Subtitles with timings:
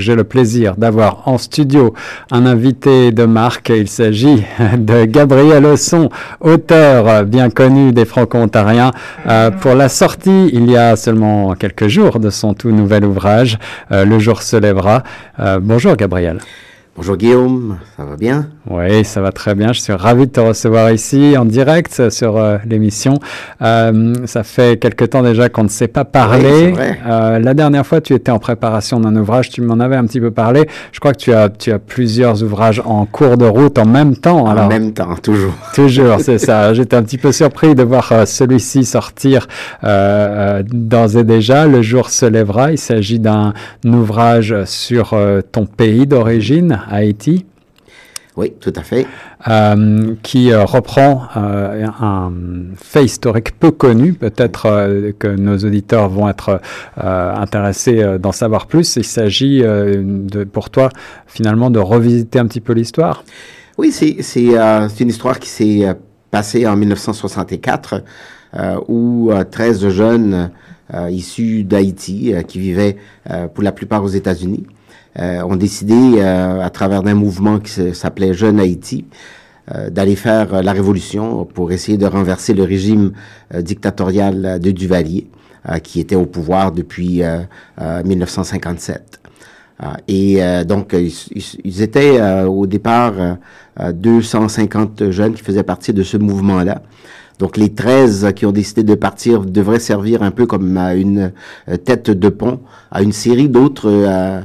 [0.00, 1.94] J'ai le plaisir d'avoir en studio
[2.30, 3.68] un invité de marque.
[3.68, 4.42] Il s'agit
[4.76, 6.08] de Gabriel Osson,
[6.40, 8.90] auteur bien connu des Franco-Ontariens,
[9.26, 13.58] euh, pour la sortie il y a seulement quelques jours de son tout nouvel ouvrage,
[13.92, 15.02] euh, Le jour se lèvera.
[15.38, 16.38] Euh, bonjour Gabriel.
[17.00, 18.50] Bonjour Guillaume, ça va bien?
[18.68, 19.72] Oui, ça va très bien.
[19.72, 23.18] Je suis ravi de te recevoir ici en direct sur euh, l'émission.
[23.62, 26.74] Euh, ça fait quelque temps déjà qu'on ne s'est pas parlé.
[26.76, 30.04] Oui, euh, la dernière fois, tu étais en préparation d'un ouvrage, tu m'en avais un
[30.04, 30.68] petit peu parlé.
[30.92, 34.14] Je crois que tu as, tu as plusieurs ouvrages en cours de route en même
[34.14, 34.46] temps.
[34.46, 35.54] En même temps, toujours.
[35.74, 36.74] Toujours, c'est ça.
[36.74, 39.48] J'étais un petit peu surpris de voir celui-ci sortir
[39.82, 41.66] d'ores et déjà.
[41.66, 42.72] Le jour se lèvera.
[42.72, 43.54] Il s'agit d'un
[43.86, 45.16] ouvrage sur
[45.50, 47.46] ton pays d'origine, Haïti.
[48.36, 49.06] Oui, tout à fait.
[49.48, 52.32] Euh, qui euh, reprend euh, un
[52.76, 54.12] fait historique peu connu.
[54.12, 56.60] Peut-être que nos auditeurs vont être
[56.96, 58.96] intéressés d'en savoir plus.
[58.96, 59.62] Il s'agit
[60.52, 60.90] pour toi
[61.26, 63.24] finalement de revisiter un petit peu l'histoire.
[63.78, 65.96] Oui, c'est une histoire qui s'est
[66.30, 68.02] passée en 1964
[68.52, 70.50] euh, où euh, 13 jeunes
[71.08, 72.96] issus d'Haïti qui vivaient
[73.54, 74.66] pour la plupart aux États-Unis
[75.18, 79.04] ont décidé, euh, à travers un mouvement qui s'appelait Jeune Haïti,
[79.74, 83.12] euh, d'aller faire euh, la révolution pour essayer de renverser le régime
[83.54, 85.28] euh, dictatorial euh, de Duvalier,
[85.68, 87.40] euh, qui était au pouvoir depuis euh,
[87.80, 89.20] euh, 1957.
[89.82, 93.34] Euh, et euh, donc, euh, ils, ils- étaient euh, au départ euh,
[93.80, 96.82] euh, 250 jeunes qui faisaient partie de ce mouvement-là.
[97.40, 101.32] Donc, les 13 qui ont décidé de partir devraient servir un peu comme euh, une
[101.70, 102.60] euh, tête de pont
[102.90, 104.42] à une série d'autres euh,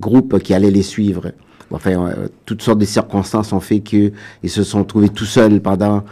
[0.00, 1.32] groupes qui allaient les suivre.
[1.70, 2.12] Enfin,
[2.46, 4.12] toutes sortes de circonstances ont fait qu'ils
[4.48, 6.02] se sont trouvés tout seuls pendant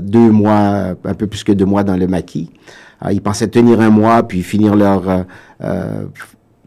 [0.00, 2.48] deux mois, un peu plus que deux mois dans le maquis.
[3.10, 5.26] Ils pensaient tenir un mois, puis finir leur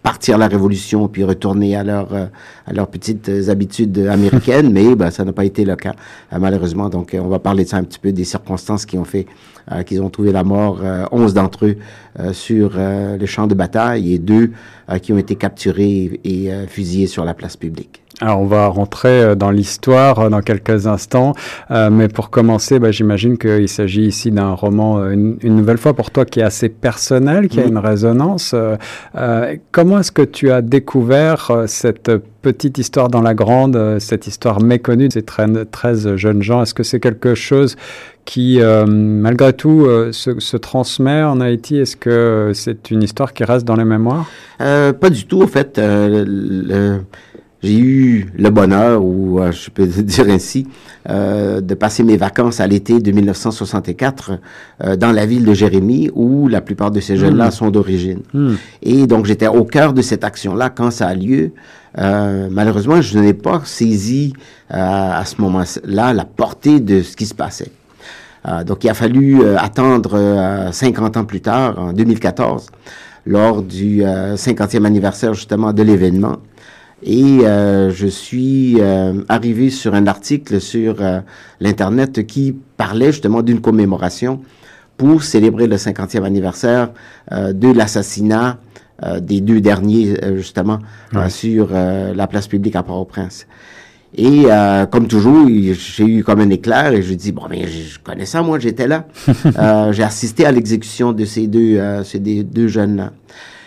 [0.05, 2.27] partir la révolution, puis retourner à leur euh,
[2.67, 5.95] à leurs petites euh, habitudes américaines, mais ben, ça n'a pas été le cas
[6.31, 6.89] euh, malheureusement.
[6.89, 9.25] Donc, on va parler de ça un petit peu des circonstances qui ont fait
[9.71, 10.79] euh, qu'ils ont trouvé la mort.
[10.83, 11.77] euh, Onze d'entre eux
[12.19, 14.51] euh, sur euh, le champ de bataille et deux
[14.91, 18.04] euh, qui ont été capturés et euh, fusillés sur la place publique.
[18.21, 21.33] Alors on va rentrer euh, dans l'histoire euh, dans quelques instants,
[21.71, 25.93] euh, mais pour commencer, bah, j'imagine qu'il s'agit ici d'un roman, une, une nouvelle fois
[25.93, 28.55] pour toi, qui est assez personnel, qui a une résonance.
[28.55, 32.09] Euh, comment est-ce que tu as découvert cette
[32.41, 36.61] petite histoire dans la grande, cette histoire méconnue de ces 13 13 jeunes gens?
[36.61, 37.75] Est-ce que c'est quelque chose
[38.23, 41.77] qui, euh, malgré tout, euh, se, se transmet en Haïti?
[41.79, 44.25] Est-ce que euh, c'est une histoire qui reste dans les mémoires?
[44.57, 45.77] Pas du tout, en fait.
[45.77, 47.01] Le-
[47.65, 50.67] j'ai eu le bonheur, ou euh, je peux dire ainsi,
[51.09, 54.31] euh, de passer mes vacances à l'été de 1964
[54.83, 57.51] euh, dans la ville de Jérémie, où la plupart de ces jeunes-là Mhm.
[57.51, 58.19] sont d'origine.
[58.33, 58.55] Hmm.
[58.83, 61.51] Et donc, j'étais au cœur de cette action-là quand ça a lieu.
[61.97, 64.33] Euh, malheureusement, je n'ai pas saisi
[64.69, 67.71] à ce moment-là la portée de ce qui se passait.
[68.67, 72.67] Donc, il a fallu attendre euh, 50 ans plus tard, en 2014,
[73.25, 76.37] lors du euh, 50e anniversaire justement de l'événement.
[77.03, 81.19] Et euh, je suis euh, arrivé sur un article sur euh,
[81.59, 84.41] l'Internet qui parlait justement d'une commémoration
[84.97, 86.91] pour célébrer le 50e anniversaire
[87.31, 88.57] euh, de l'assassinat
[89.03, 90.79] euh, des deux derniers, euh, justement,
[91.13, 91.29] euh, Ouais.
[91.29, 93.45] sur euh, la place publique à Port-au-Prince.
[94.17, 97.99] Et euh, comme toujours, j'ai eu comme un éclair et je dis bon mais je
[97.99, 99.05] connais ça moi j'étais là.
[99.59, 103.11] Euh, j'ai assisté à l'exécution de ces deux euh, ces deux, deux jeunes là.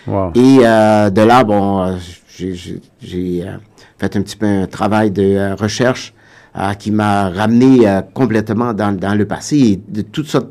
[0.06, 0.30] Wow.
[0.34, 1.96] Et euh, de là bon euh,
[2.38, 3.56] j'ai- euh,
[3.98, 6.14] fait un petit peu un travail de euh, recherche
[6.56, 10.48] euh, qui m'a ramené complètement dans, le passé et de toute sorte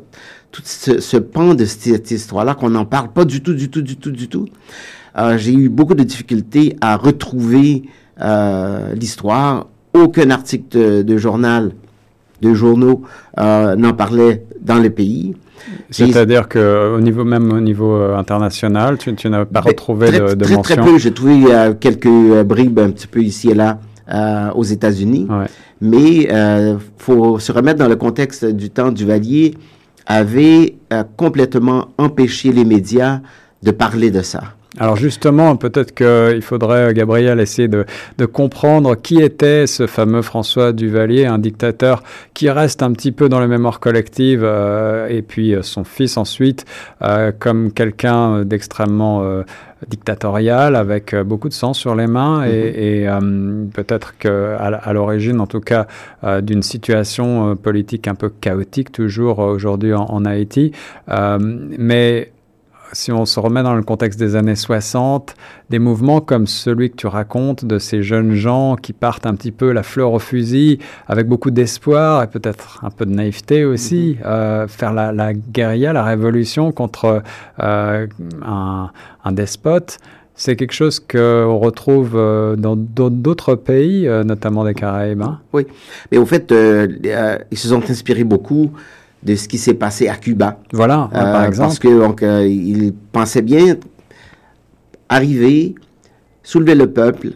[0.50, 3.96] tout ce, pan de cette histoire-là qu'on n'en parle pas du tout, du tout, du
[3.96, 4.48] tout, du tout.
[5.36, 7.82] J'ai eu beaucoup de difficultés à retrouver
[8.94, 9.66] l'histoire.
[9.92, 11.72] Aucun article de journal,
[12.42, 13.02] de journaux
[13.38, 15.34] euh, n'en parlait dans le pays.
[15.90, 20.06] C'est-à-dire que au niveau même au niveau euh, international, tu, tu n'as pas Ben, retrouvé
[20.08, 20.76] très, de, de très, mention?
[20.76, 20.98] très peu.
[20.98, 23.78] J'ai trouvé euh, quelques euh, bribes un petit peu ici et là
[24.12, 25.26] euh, aux États-Unis.
[25.28, 25.46] Ouais.
[25.80, 29.54] Mais euh, faut se remettre dans le contexte du temps du Valier
[30.06, 30.76] avait
[31.16, 33.20] complètement empêché les médias
[33.62, 34.42] de parler de ça.
[34.80, 37.84] Alors justement, peut-être qu'il faudrait, Gabriel, essayer de,
[38.18, 42.02] de comprendre qui était ce fameux François Duvalier, un dictateur
[42.34, 46.16] qui reste un petit peu dans la mémoire collective, euh, et puis euh, son fils
[46.16, 46.64] ensuite,
[47.02, 49.42] euh, comme quelqu'un d'extrêmement euh,
[49.88, 54.92] dictatorial, avec euh, beaucoup de sang sur les mains, et, et, euh, peut-être qu'à à
[54.92, 55.86] l'origine, en tout cas,
[56.24, 60.72] euh, d'une situation euh, politique un peu chaotique toujours euh, aujourd'hui en, en Haïti.
[61.08, 62.30] Euh, mais
[62.92, 65.34] si on se remet dans le contexte des années 60,
[65.70, 69.52] des mouvements comme celui que tu racontes de ces jeunes gens qui partent un petit
[69.52, 74.18] peu la fleur au fusil avec beaucoup d'espoir et peut-être un peu de naïveté aussi,
[74.20, 74.26] mm-hmm.
[74.26, 77.22] euh, faire la, la, guérilla, la révolution contre
[77.60, 78.06] euh,
[78.42, 78.90] un,
[79.24, 79.98] un, despote.
[80.34, 85.22] C'est quelque chose qu'on retrouve euh, dans d'autres pays, notamment des Caraïbes.
[85.22, 85.40] Hein.
[85.52, 85.66] Oui,
[86.12, 86.54] mais au fait,
[87.50, 88.70] ils se sont inspirés beaucoup
[89.22, 90.60] de ce qui s'est passé à Cuba.
[90.72, 91.68] Voilà, par exemple.
[91.68, 93.76] Parce que donc, ils pensaient bien
[95.08, 95.74] arriver,
[96.42, 97.32] soulever le peuple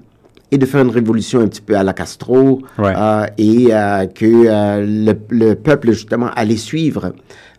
[0.51, 4.27] et de faire une révolution un petit peu à la Castro euh, et euh, que
[4.27, 7.15] euh, le, le, peuple justement allait suivre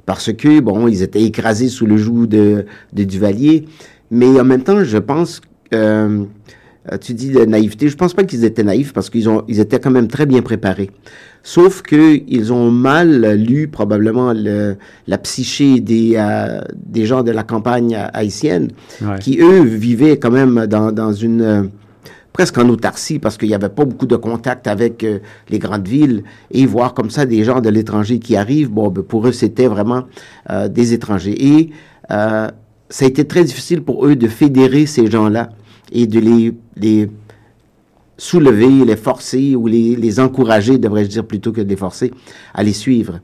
[0.05, 3.65] parce que bon ils étaient écrasés sous le joug de, de Duvalier
[4.11, 5.41] mais en même temps je pense
[7.01, 9.79] tu dis de naïveté je pense pas qu'ils étaient naïfs parce qu'ils ont ils étaient
[9.79, 10.89] quand même très bien préparés.
[11.45, 14.77] Sauf que ils ont mal lu probablement le,
[15.07, 18.69] la psyché des, euh, des gens de la campagne haïtienne,
[19.19, 21.63] qui eux vivaient quand même dans, dans une euh,
[22.31, 25.19] presque en autarcie parce qu'il n'y avait pas beaucoup de contact avec euh,
[25.49, 29.03] les grandes villes et voir comme ça des gens de l'étranger qui arrivent, bon, ben,
[29.03, 30.03] pour eux c'était vraiment
[30.69, 31.35] des étrangers.
[31.45, 31.71] Et
[32.09, 32.51] ça
[33.01, 35.49] a été très difficile pour eux de fédérer ces gens-là
[35.93, 37.09] et de les, les
[38.17, 42.11] soulever, les forcer ou les, les encourager, devrais-je dire plutôt que de les forcer,
[42.53, 43.19] à les suivre.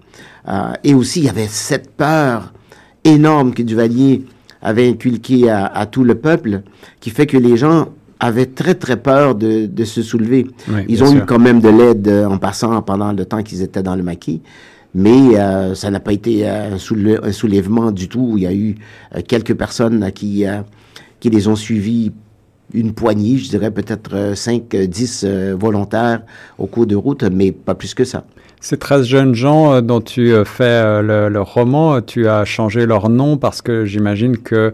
[0.47, 2.53] Euh, et aussi, il y avait cette peur
[3.03, 4.23] énorme que Duvalier
[4.61, 6.61] avait inculquée à, à, tout le peuple,
[6.99, 7.89] qui fait que les gens
[8.19, 10.47] avaient très, très peur de, de se soulever.
[10.87, 13.83] Ils ont eu quand même de l'aide euh, en passant pendant le temps qu'ils étaient
[13.83, 14.41] dans le maquis.
[14.93, 18.33] Mais euh, ça n'a pas été un, un, soulèvement du tout.
[18.35, 18.75] Il y a eu
[19.15, 20.43] euh, quelques personnes qui,
[21.19, 22.11] qui les ont suivis
[22.73, 26.21] une poignée, je dirais peut-être 5, euh, 10 euh, euh, volontaires
[26.57, 28.23] au cours de route, mais pas plus que ça.
[28.61, 33.61] Ces 13 jeunes gens dont tu fais le, roman, tu as changé leur nom parce
[33.61, 34.73] que j'imagine que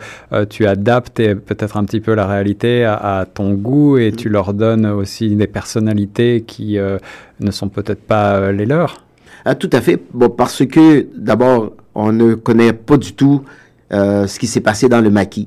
[0.50, 4.88] tu adaptes peut-être un petit peu la réalité à, ton goût et tu leur donnes
[4.88, 9.04] aussi des personnalités qui ne sont peut-être pas les leurs.
[9.46, 10.02] Ah, tout à fait.
[10.16, 13.44] Bon, parce que d'abord, on ne connaît pas du tout
[13.92, 15.46] ce qui s'est passé dans le maquis.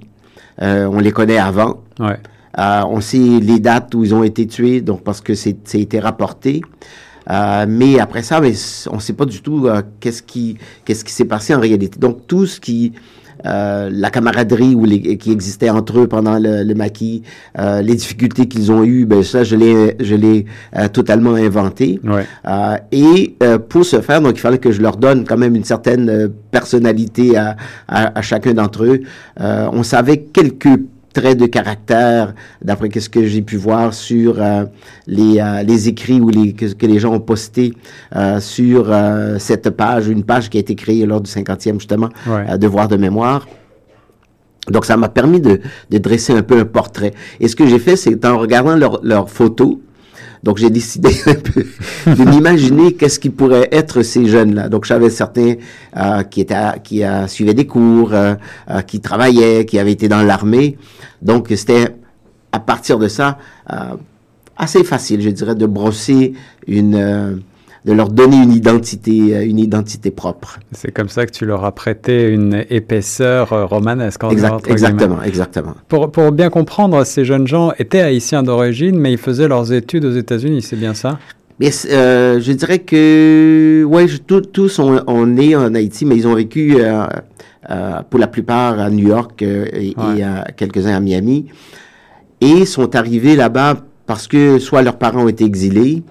[0.61, 1.83] on les connaît avant.
[1.99, 2.21] Ouais.
[2.59, 5.99] Euh, on sait les dates où ils ont été tués, donc parce que c'est été
[6.01, 6.63] rapporté.
[7.31, 8.53] Euh, mais après ça, mais
[8.91, 11.99] on ne sait pas du tout euh, qu'est-ce qui qu'est-ce qui s'est passé en réalité.
[11.99, 12.93] Donc tout ce qui
[13.47, 17.23] euh, la camaraderie ou les, qui existait entre eux pendant le, le maquis,
[17.59, 20.47] euh, les difficultés qu'ils ont eues, ben ça je l'ai je l'ai
[20.93, 22.01] totalement inventé.
[22.03, 22.25] Ouais.
[22.93, 23.37] et
[23.69, 27.37] pour ce faire, donc il fallait que je leur donne quand même une certaine personnalité
[27.37, 27.57] à,
[27.89, 29.01] à, à chacun d'entre eux.
[29.39, 30.81] on savait quelques
[31.19, 34.65] traits de caractère, d'après ce que j'ai pu voir sur euh,
[35.07, 37.73] les, euh, les écrits ou les, que, que, les gens ont postés
[38.15, 38.95] euh, sur
[39.39, 42.57] cette page, une page qui a été créée lors du 50e justement, ouais.
[42.59, 43.49] devoir de mémoire.
[44.71, 45.61] Donc ça m'a permis de,
[45.91, 47.13] de, dresser un peu un portrait.
[47.41, 49.79] Et ce que j'ai fait, c'est en regardant leurs leur photos,
[50.43, 51.65] donc, j'ai décidé un peu
[52.07, 54.69] de m'imaginer qu'est-ce qui pourrait être ces jeunes-là.
[54.69, 55.55] Donc, j'avais certains
[55.97, 58.35] euh, qui étaient, qui euh, suivaient des cours, euh,
[58.71, 60.79] euh, qui travaillaient, qui avaient été dans l'armée.
[61.23, 61.97] Donc, c'était
[62.53, 63.39] à partir de ça
[63.73, 63.97] euh,
[64.57, 66.35] assez facile, je dirais, de brosser
[66.67, 67.43] une
[67.89, 70.61] de leur donner une identité, euh, une identité propre.
[70.73, 74.23] C'est comme ça que tu leur as prêté une épaisseur euh, romanesque.
[74.31, 75.75] Exact, exactement, exactement.
[75.89, 80.05] Pour, pour, bien comprendre, ces jeunes gens étaient haïtiens d'origine, mais ils faisaient leurs études
[80.05, 81.19] aux États-Unis, c'est bien ça?
[81.61, 86.35] Mais euh, je dirais que ouais, tous on, on est en Haïti, mais ils ont
[86.35, 87.05] vécu euh,
[87.71, 90.21] euh, pour la plupart à New York et, ouais.
[90.21, 91.47] et quelques-uns à Miami,
[92.41, 93.77] et sont arrivés là-bas
[94.09, 96.03] parce que soit leurs parents ont été exilés,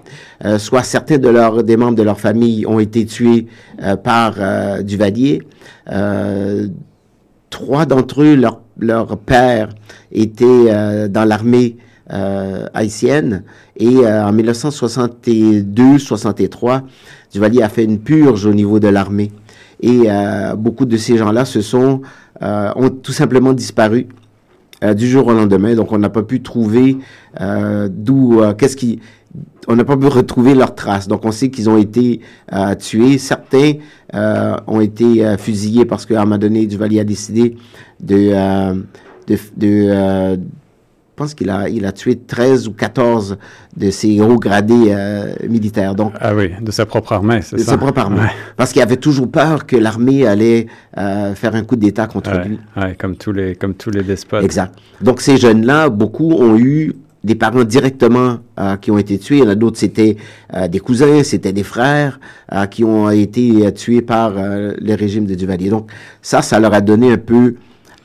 [0.44, 3.48] euh, soit certains de des membres de leur famille ont été tués
[3.82, 5.42] euh, par euh, Duvalier.
[5.90, 6.68] Euh,
[7.50, 9.70] trois d'entre eux, leur, leur père
[10.12, 11.76] était euh, dans l'armée
[12.72, 13.42] haïtienne.
[13.76, 16.80] Et en 1962-63,
[17.30, 19.30] Duvalier a fait une purge au niveau de l'armée.
[19.82, 20.08] Et
[20.56, 22.00] beaucoup de ces gens-là se sont
[22.40, 24.08] ont tout simplement disparu
[24.84, 25.74] euh, du jour au lendemain.
[25.74, 26.98] Donc, on n'a pas pu trouver
[27.40, 29.00] euh, d'où, euh, qu'est-ce qui,
[29.66, 31.08] on n'a pas pu retrouver leurs traces.
[31.08, 32.20] Donc, on sait qu'ils ont été
[32.52, 33.18] euh, tués.
[33.18, 33.74] Certains
[34.14, 37.56] euh, ont été fusillés parce qu'à un moment donné, Duvalier a décidé
[38.00, 38.32] de,
[39.26, 40.38] de, de
[41.18, 43.36] pense qu'il a, il a tué 13 ou 14
[43.76, 45.94] de ses hauts gradés euh, militaires.
[45.94, 47.56] Donc, ah oui, de sa propre armée, c'est ça?
[47.56, 48.20] De sa propre armée.
[48.20, 48.30] Ouais.
[48.56, 52.48] Parce qu'il avait toujours peur que l'armée allait euh, faire un coup d'État contre ouais,
[52.48, 52.58] lui.
[52.76, 54.44] Ouais, comme tous les, comme tous les despotes.
[54.44, 54.74] Exact.
[55.00, 56.94] Donc, ces jeunes-là, beaucoup ont eu
[57.24, 59.38] des parents directement euh, qui ont été tués.
[59.38, 60.16] Il y en a d'autres, c'était
[60.54, 62.20] euh, des cousins, c'était des frères
[62.52, 65.70] euh, qui ont été tués par le régime de Duvalier.
[65.70, 65.90] Donc,
[66.22, 67.56] ça, ça leur a donné un peu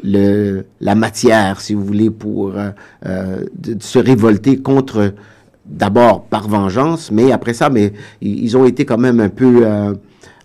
[0.04, 2.54] le, la matière, si vous voulez, pour
[3.04, 5.14] de, se révolter contre,
[5.66, 9.66] d'abord par vengeance, mais après ça, mais ils ont été quand même un peu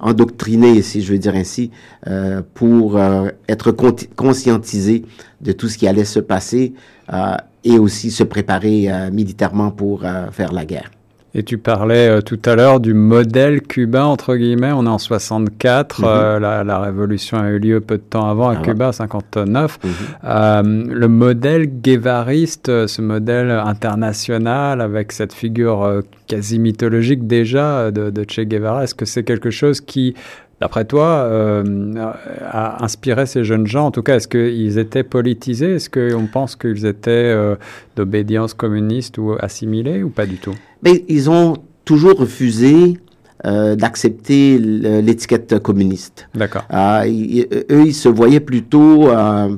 [0.00, 1.70] endoctrinés, si je veux dire ainsi,
[2.06, 3.72] euh, pour euh, être
[4.16, 5.04] conscientisés
[5.40, 6.74] de tout ce qui allait se passer
[7.12, 10.90] euh, et aussi se préparer militairement pour faire la guerre.
[11.34, 14.72] Et tu parlais euh, tout à l'heure du modèle cubain, entre guillemets.
[14.72, 16.00] On est en 64.
[16.00, 16.06] Mhm.
[16.08, 19.78] Euh, la, la, révolution a eu lieu peu de temps avant à ah Cuba, 59.
[19.84, 19.90] Mhm.
[20.24, 28.24] Euh, le modèle guévariste, ce modèle international avec cette figure quasi mythologique déjà de, de
[28.28, 30.14] Che Guevara, est-ce que c'est quelque chose qui
[30.60, 32.12] D'après toi, euh,
[32.42, 35.76] a inspiré ces jeunes gens En tout cas, est-ce qu'ils étaient politisés?
[35.76, 37.54] Est-ce qu'on pense qu'ils étaient euh,
[37.94, 40.54] d'obédience communiste ou assimilés ou pas du tout?
[40.82, 42.98] Mais Ils ont toujours refusé
[43.46, 46.28] euh, d'accepter l'étiquette communiste.
[46.34, 46.64] D'accord.
[46.70, 49.56] Ah, eux, ils se voyaient plutôt euh,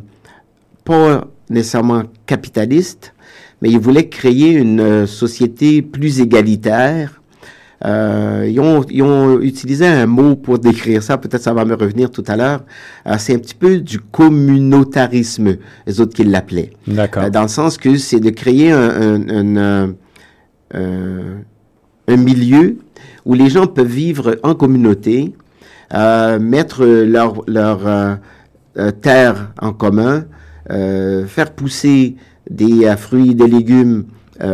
[0.84, 3.14] pas nécessairement capitalistes,
[3.62, 7.19] mais ils voulaient créer une société plus égalitaire
[7.86, 11.74] euh, ils, ont, ils, ont, utilisé un mot pour décrire ça, peut-être ça va me
[11.74, 12.62] revenir tout à l'heure.
[13.06, 15.56] Euh, c'est un petit peu du communautarisme,
[15.86, 16.72] les autres qui l'appelaient.
[16.86, 17.24] D'accord.
[17.24, 19.94] Euh, dans le sens que c'est de créer un, un, un,
[22.06, 22.76] un, milieu
[23.24, 25.32] où les gens peuvent vivre en communauté,
[25.92, 28.18] mettre leur, leur
[29.00, 30.26] terre en commun,
[30.68, 32.16] faire pousser
[32.48, 34.04] des fruits, des légumes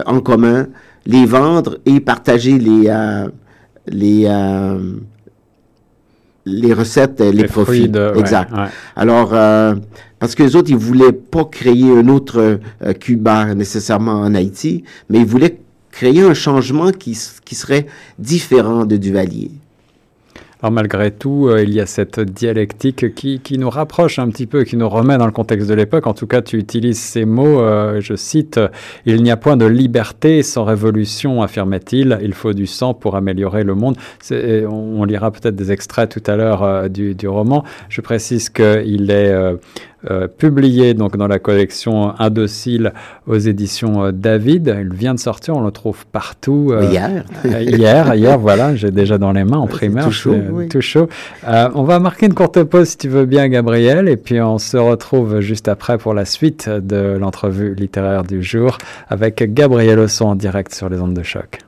[0.07, 0.69] en commun,
[1.07, 3.29] les vendre et partager les, euh,
[3.87, 4.95] les, euh,
[6.45, 7.91] les recettes, les, profits.
[8.17, 8.53] exact.
[8.95, 9.75] Alors, euh,
[10.19, 12.59] parce que les autres, ils voulaient pas créer un autre
[13.01, 15.59] Cuba nécessairement en Haïti, mais ils voulaient
[15.91, 17.87] créer un changement qui, qui serait
[18.19, 19.51] différent de Duvalier.
[20.63, 24.47] Alors malgré tout, euh, il y a cette dialectique qui, qui, nous rapproche un petit
[24.47, 26.07] peu, qui nous remet dans le contexte de l'époque.
[26.07, 28.59] En tout cas, tu utilises ces mots, euh, je cite,
[29.05, 33.65] Il n'y a point de liberté sans révolution, affirmait-il, il faut du sang pour améliorer
[33.65, 33.99] le monde.
[34.31, 37.63] On, lira peut-être des extraits tout à l'heure euh, du, du, roman.
[37.91, 39.57] Je précise qu'il est
[40.11, 42.93] euh, publié donc dans la collection Indocile
[43.27, 44.77] aux éditions euh, David.
[44.81, 46.69] Il vient de sortir, on le trouve partout.
[46.71, 47.25] Euh, hier.
[47.45, 50.05] hier, hier, voilà, j'ai déjà dans les mains en primaire.
[50.05, 50.37] Tout chaud.
[50.71, 51.09] Tout chaud.
[51.45, 54.77] on va marquer une courte pause si tu veux bien, Gabriel, et puis on se
[54.77, 60.35] retrouve juste après pour la suite de l'entrevue littéraire du jour avec Gabriel Osson en
[60.35, 61.59] direct sur les ondes de choc.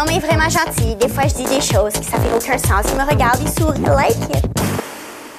[0.00, 0.94] Guillaume est vraiment gentil.
[0.94, 2.86] Des fois, je dis des choses qui ça fait aucun sens.
[2.90, 4.16] Il me regarde, il sourit, like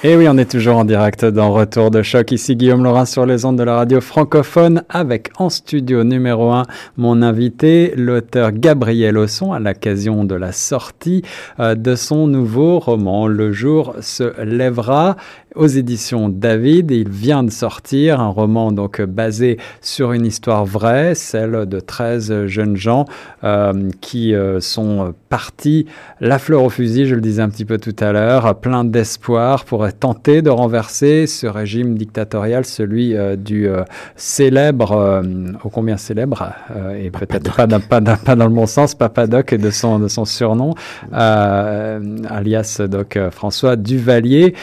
[0.04, 2.30] Et eh oui, on est toujours en direct dans Retour de choc.
[2.30, 6.64] Ici Guillaume Laurin sur les ondes de la radio francophone avec en studio numéro un
[6.96, 11.22] mon invité, l'auteur Gabriel Osson à l'occasion de la sortie
[11.58, 15.16] euh, de son nouveau roman Le jour se lèvera
[15.54, 16.90] aux éditions David.
[16.90, 22.46] Il vient de sortir un roman donc basé sur une histoire vraie, celle de 13
[22.46, 23.04] jeunes gens
[23.44, 25.86] euh, qui euh, sont partis
[26.20, 29.64] la fleur au fusil, je le disais un petit peu tout à l'heure, plein d'espoir
[29.64, 33.68] pour tenter de renverser ce régime dictatorial, celui euh, du
[34.16, 35.22] célèbre,
[35.64, 36.52] ô combien célèbre,
[36.98, 40.74] et peut-être pas, pas, pas, dans le bon sens, Papadoc de son, de son surnom,
[41.12, 44.54] alias donc François Duvalier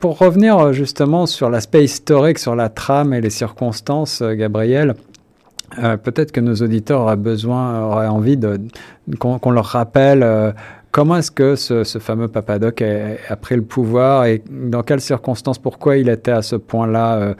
[0.00, 4.94] pour, revenir euh, justement sur l'aspect historique, sur la trame et les circonstances, euh, Gabriel,
[5.78, 8.58] euh, peut-être que nos auditeurs auraient besoin, auraient envie de,
[9.18, 10.54] qu'on, leur rappelle
[10.90, 15.98] comment est-ce que ce, fameux Papadoc a, pris le pouvoir et dans quelles circonstances, pourquoi
[15.98, 17.34] il était à ce point-là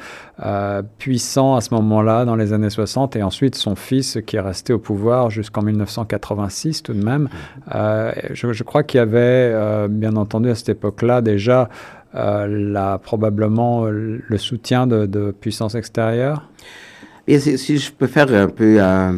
[0.98, 4.74] puissant à ce moment-là, dans les années 60, et ensuite son fils qui est resté
[4.74, 7.30] au pouvoir jusqu'en 1986 tout de même.
[7.72, 11.70] Je, je, crois qu'il y avait, bien entendu, à cette époque-là déjà
[12.18, 16.48] euh, là, probablement euh, le soutien de, puissances extérieures?
[17.28, 19.12] Si, je peux faire un peu euh,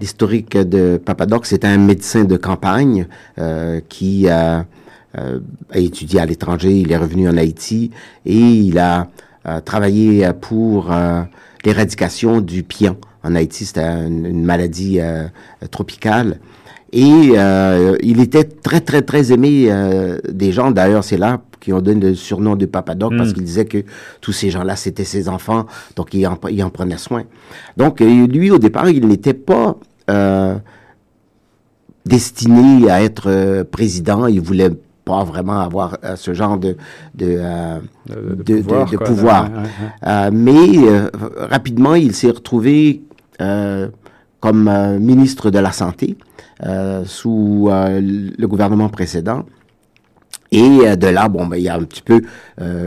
[0.00, 3.06] l'historique de Papadoc, c'est un médecin de campagne
[3.88, 4.66] qui a,
[5.72, 7.90] étudié à l'étranger, il est revenu en Haïti
[8.26, 9.08] et il a
[9.64, 10.90] travaillé pour
[11.64, 12.96] l'éradication du pian.
[13.22, 14.98] En Haïti, c'était une, maladie
[15.70, 16.40] tropicale.
[16.92, 17.32] Et
[18.02, 19.70] il était très, très, très aimé
[20.28, 20.70] des gens.
[20.72, 23.32] D'ailleurs, c'est là qui ont donné le surnom de Papadoc parce hmm.
[23.32, 23.84] qu'il disait que
[24.20, 25.66] tous ces gens-là, c'était ses enfants.
[25.96, 27.24] Donc, il en, il en prenait soin.
[27.76, 29.76] Donc, euh, lui, au départ, il n'était pas
[32.04, 34.26] destiné à être président.
[34.26, 34.70] Il voulait
[35.06, 36.76] pas vraiment avoir ce genre de
[37.14, 37.40] de,
[38.06, 39.50] de, de, pouvoir.
[40.30, 40.66] mais
[41.38, 43.02] rapidement, il s'est retrouvé
[44.40, 46.18] comme ministre de la Santé.
[46.62, 49.44] Euh, sous euh, le gouvernement précédent.
[50.54, 52.22] Et de là, bon, ben, il a un petit peu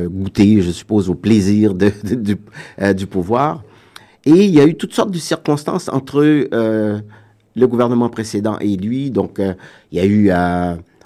[0.07, 2.38] goûté, je suppose, au plaisir de, du,
[2.95, 3.63] du pouvoir.
[4.25, 9.12] Et il y a eu toutes sortes de circonstances entre le gouvernement précédent et lui.
[9.12, 10.31] Donc, il y a eu,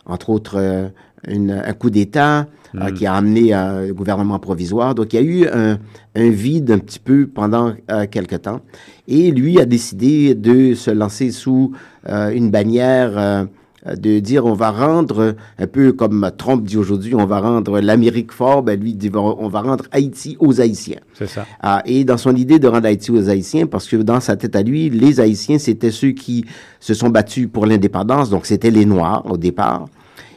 [0.05, 0.91] entre autres,
[1.27, 2.47] une, un coup d'État.
[2.75, 2.93] Euh, hmm.
[2.93, 4.95] qui a amené un le gouvernement provisoire.
[4.95, 5.77] Donc, il y a eu un,
[6.15, 8.61] un vide un petit peu pendant euh, quelque temps.
[9.09, 11.73] Et lui a décidé de se lancer sous
[12.07, 13.43] euh, une bannière euh,
[13.85, 18.31] de dire on va rendre, un peu comme Trump dit aujourd'hui, on va rendre l'Amérique
[18.31, 20.99] fort, ben lui dit on va rendre Haïti aux Haïtiens.
[21.13, 21.45] C'est ça.
[21.61, 24.55] Ah, et dans son idée de rendre Haïti aux Haïtiens, parce que dans sa tête
[24.55, 26.45] à lui, les Haïtiens, c'était ceux qui
[26.79, 29.87] se sont battus pour l'indépendance, donc c'était les Noirs au départ.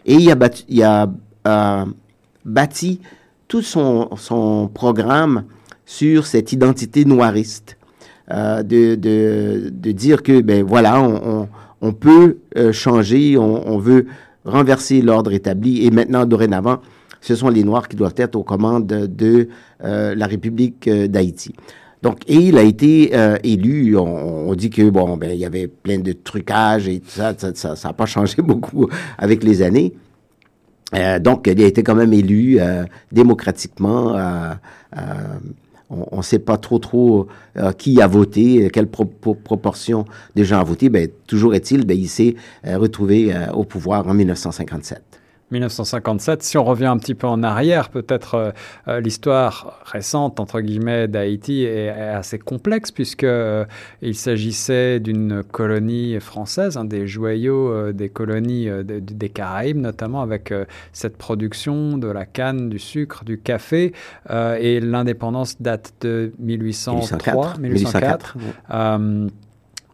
[0.07, 1.11] Et il a, battu, il a
[1.47, 1.85] euh,
[2.45, 3.01] bâti
[3.49, 5.45] tout son, son programme
[5.87, 7.77] sur cette identité noiriste,
[8.31, 11.49] euh, de, de, de, dire que, ben voilà, on, on,
[11.85, 14.07] on peut euh, changer, on, veut
[14.47, 16.79] renverser l'ordre établi, et maintenant, dorénavant,
[17.21, 19.49] ce sont les Noirs qui doivent être aux commandes de,
[19.85, 21.55] euh, la République euh, d'Haïti.
[22.03, 23.13] Donc, et il a été
[23.45, 23.97] élu.
[23.97, 27.75] On, dit que bon, ben il y avait plein de trucages et tout ça, ça
[27.83, 29.95] n'a pas changé beaucoup avec les années.
[31.23, 32.59] Donc, il a été quand même élu
[33.11, 34.19] démocratiquement.
[35.91, 37.27] Euh, euh on ne sait pas trop trop
[37.57, 40.05] euh, qui a voté, quelle pro pro proportion
[40.37, 40.89] de gens a voté.
[40.89, 45.24] Ben, toujours est-il, ben, il s'est retrouvé au pouvoir en 1957.
[45.51, 46.43] 1957.
[46.43, 48.51] Si on revient un petit peu en arrière, peut-être euh,
[48.89, 53.65] euh, l'histoire récente entre guillemets d'Haïti est, est, assez complexe puisque euh,
[54.03, 60.23] il s'agissait d'une colonie française, un des joyaux euh, des colonies de, des Caraïbes, notamment
[60.23, 60.53] avec
[60.93, 63.93] cette production de la canne, du sucre, du café.
[64.31, 68.37] et l'indépendance date de 1803, 1804.
[68.39, 69.35] 1804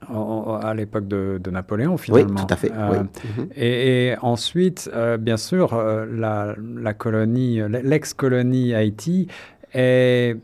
[0.08, 2.30] à l'époque de, de, Napoléon, finalement.
[2.30, 2.72] Oui, tout à fait.
[2.72, 2.98] Euh, oui.
[2.98, 3.48] mm -hmm.
[3.56, 9.28] et, et, ensuite, euh, bien sûr, euh, la, la, colonie, l'ex-colonie Haïti
[9.74, 10.36] est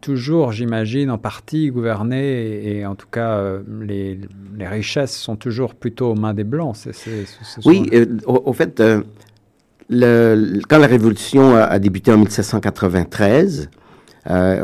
[0.00, 3.40] toujours, j'imagine, en partie gouvernée et, et en tout cas,
[3.80, 4.20] les,
[4.58, 6.76] les, richesses sont toujours plutôt aux mains des Blancs.
[6.76, 7.78] C est, c est, oui,
[8.26, 8.82] au, au, fait,
[9.88, 13.70] le, quand la Révolution a, a débuté en 1793,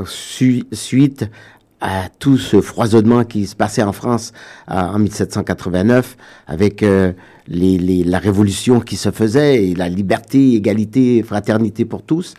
[0.04, 1.30] su, suite
[1.80, 4.32] à tout ce foisonnement qui se passait en France
[4.70, 7.12] euh, en 1789 avec euh,
[7.46, 12.34] les, les, la révolution qui se faisait et la liberté, égalité, fraternité pour tous.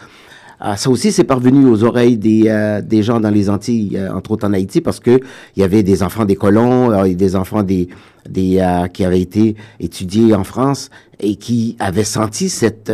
[0.62, 4.14] Euh, ça aussi, c'est parvenu aux oreilles des, euh, des gens dans les Antilles, euh,
[4.14, 5.20] entre autres en Haïti, parce que
[5.56, 7.88] il y avait des enfants des colons, et des enfants des,
[8.30, 8.62] des
[8.94, 12.92] qui avaient été étudiés en France et qui avaient senti cette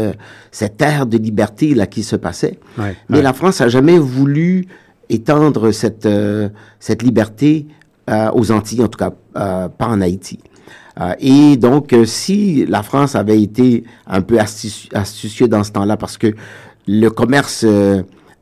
[0.51, 2.59] cette ère de liberté là qui se passait.
[2.77, 3.23] Ouais, Mais ouais.
[3.23, 4.67] la France a jamais voulu
[5.09, 7.67] étendre cette, euh, cette liberté
[8.09, 10.39] euh, aux Antilles, en tout cas euh, pas en Haïti.
[11.19, 16.17] et donc, si la France avait été un peu astuci astucieux dans ce temps-là, parce
[16.17, 16.33] que
[16.87, 17.65] le commerce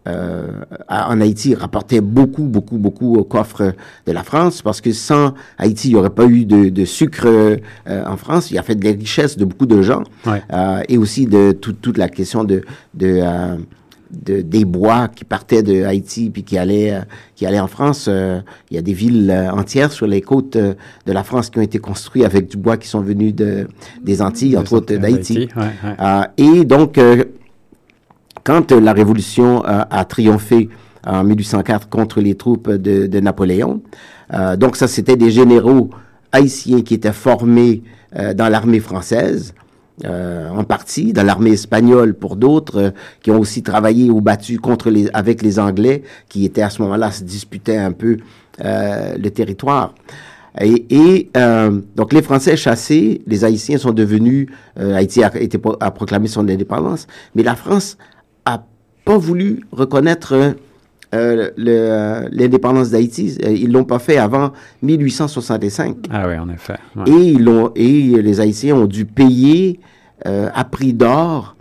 [0.05, 3.73] en Haïti rapportait beaucoup, beaucoup, beaucoup au coffre
[4.05, 7.27] de la France, parce que sans Haïti, il n'y aurait pas eu de, de sucre
[7.87, 8.51] en France.
[8.51, 10.43] Il a fait des richesses de beaucoup de gens, ouais.
[10.89, 12.61] et aussi de tout, toute la question de,
[12.93, 13.19] de
[14.13, 17.01] de, des bois qui partaient de Haïti puis qui allaient,
[17.35, 18.07] qui allaient en France.
[18.09, 20.73] Euh, il y a des villes euh, entières sur les côtes euh,
[21.05, 23.67] de la France qui ont été construites avec du bois qui sont venus de,
[24.01, 25.49] des Antilles, entre autres d'Haïti.
[25.55, 25.95] Ouais, ouais.
[25.99, 26.99] Euh, et donc,
[28.43, 30.69] quand la Révolution a triomphé
[31.05, 33.81] en 1804 contre les troupes de, de Napoléon,
[34.57, 35.89] donc ça, c'était des généraux
[36.31, 37.83] haïtiens qui étaient formés
[38.35, 39.53] dans l'armée française
[40.05, 44.57] euh, en partie, dans l'armée espagnole pour d'autres, euh, qui ont aussi travaillé ou battu
[44.57, 48.17] contre les, avec les Anglais, qui étaient à ce moment-là, se disputaient un peu
[48.63, 49.93] euh, le territoire.
[50.59, 55.57] Et, et euh, donc les Français chassés, les Haïtiens sont devenus, euh, Haïti a, été,
[55.57, 57.97] proclamé son indépendance, mais la France
[58.45, 58.63] a
[59.05, 60.55] pas voulu reconnaître
[61.13, 61.49] euh,
[62.31, 63.37] l'indépendance d'Haïti.
[63.43, 66.07] Ils l'ont pas fait avant 1865.
[66.11, 66.75] Ah oui, en effet.
[66.95, 67.09] Ouais.
[67.09, 69.79] Et, ils ont, et les Haïtiens ont dû payer
[70.25, 71.55] euh, à prix d'or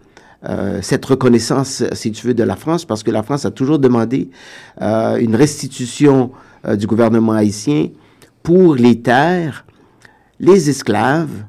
[0.48, 3.78] euh, cette reconnaissance, si tu veux, de la France, parce que la France a toujours
[3.78, 4.30] demandé
[4.80, 6.32] euh, une restitution
[6.66, 7.88] euh, du gouvernement haïtien
[8.42, 9.64] pour les terres,
[10.40, 11.44] les esclaves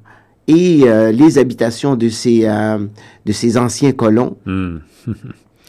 [0.48, 2.86] et euh, les habitations de ces, euh,
[3.26, 4.38] de ces anciens colons.
[4.46, 4.78] Mm.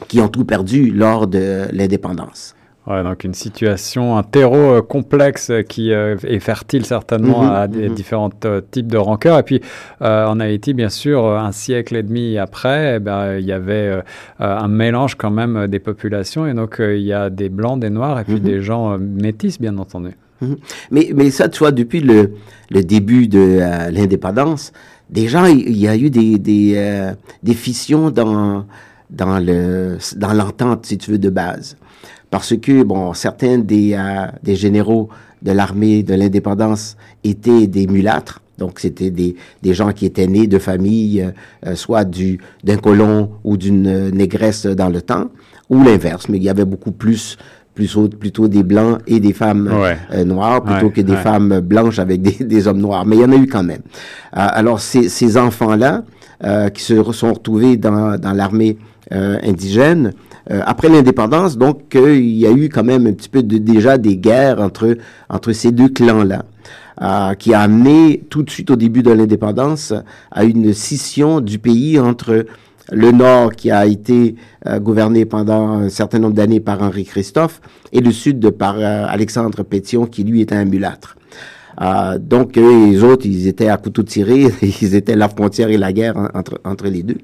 [0.08, 2.54] qui ont tout perdu lors de l'indépendance.
[2.86, 7.54] Ouais, donc une situation, un terreau euh, complexe qui euh, est fertile certainement Mhm, mmh,
[7.54, 7.94] à mmh.
[7.94, 9.38] différents euh, types de rancœurs.
[9.38, 9.62] Et puis
[10.02, 13.72] euh, en Haïti, bien sûr, un siècle et demi après, eh ben, il y avait
[13.88, 14.02] euh,
[14.38, 16.46] un mélange quand même des populations.
[16.46, 18.40] Et donc il y a des blancs, des noirs et puis mmh.
[18.40, 20.10] des gens métis, bien entendu.
[20.40, 20.56] Mhm.
[20.90, 22.32] Mais, mais ça, tu vois, depuis le,
[22.70, 24.72] le début de euh, l'indépendance,
[25.10, 28.66] déjà, il y a eu des, des, euh, des fissions dans,
[29.14, 31.76] dans, le, dans l'entente, si tu veux, de base.
[32.30, 35.08] Parce que, bon, certains des, euh, des généraux
[35.42, 38.40] de l'armée de l'indépendance étaient des mulâtres.
[38.58, 41.32] Donc, c'était des, des gens qui étaient nés de familles,
[41.74, 45.30] soit du, d'un colon ou d'une négresse dans le temps,
[45.68, 46.28] ou l'inverse.
[46.28, 47.36] Mais il y avait beaucoup plus
[47.74, 52.22] plutôt, plutôt des blancs et des femmes euh, noires plutôt que des femmes blanches avec
[52.22, 53.04] des, des, hommes noirs.
[53.04, 53.82] Mais il y en a eu quand même.
[54.36, 56.04] Euh, alors ces, ces enfants-là
[56.44, 58.78] euh, qui se sont retrouvés dans, dans l'armée
[59.10, 60.12] indigène,
[60.48, 64.16] après l'indépendance, donc il y a eu quand même un petit peu de, déjà des
[64.16, 64.96] guerres entre,
[65.28, 66.44] entre ces deux clans-là.
[67.02, 69.92] Euh, qui a amené tout de suite au début de l'indépendance
[70.30, 72.46] à une scission du pays entre
[72.92, 74.36] le Nord qui a été
[74.66, 77.60] euh, gouverné pendant un certain nombre d'années par Henri Christophe
[77.92, 81.16] et le Sud par euh, Alexandre Pétion qui lui était un mulâtre.
[81.80, 85.92] Euh, donc les autres, ils étaient à couteau tiré, ils étaient la frontière et la
[85.92, 87.18] guerre entre, entre les deux.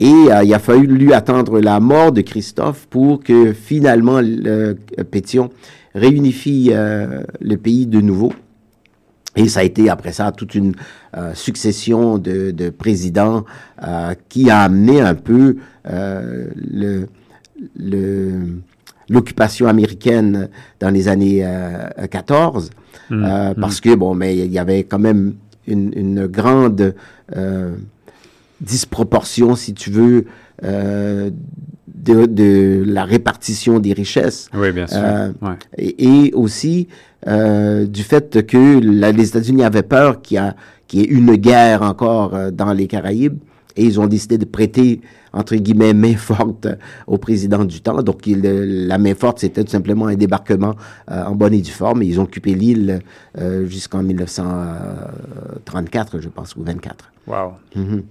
[0.00, 0.06] Et
[0.44, 4.76] il a fallu lui attendre la mort de Christophe pour que finalement le,
[5.10, 5.50] Pétion
[5.94, 8.32] réunifie le pays de nouveau.
[9.38, 10.74] Et ça a été après ça toute une
[11.16, 13.44] euh, succession de, de présidents
[13.86, 15.56] euh, qui a amené un peu
[15.88, 17.06] euh, le,
[17.76, 18.58] le,
[19.08, 20.48] l'occupation américaine
[20.80, 21.46] dans les années
[22.10, 22.70] 14,
[23.10, 25.34] mmh, mmh, parce que bon, mais il y avait quand même
[25.68, 26.94] une, une grande
[28.60, 30.26] disproportion, si tu veux,
[30.62, 34.48] de, de, la répartition des richesses.
[34.54, 35.00] Oui, bien sûr.
[35.42, 35.56] Ouais.
[35.76, 36.88] Et, et, aussi
[37.26, 40.40] euh, du fait que les États-Unis avaient peur qu'il
[40.92, 43.38] y, ait une guerre encore euh, dans les Caraïbes
[43.76, 45.00] et ils ont décidé de prêter
[45.32, 46.68] entre guillemets main forte
[47.08, 48.00] au président du temps.
[48.02, 50.76] Donc la main forte, c'était tout simplement un débarquement
[51.10, 52.02] euh, en bonne et due forme.
[52.02, 53.00] Et ils ont occupé l'île
[53.66, 57.10] jusqu'en 1934, je pense, ou 24.
[57.26, 57.54] Wow.
[57.76, 58.02] Mm-hmm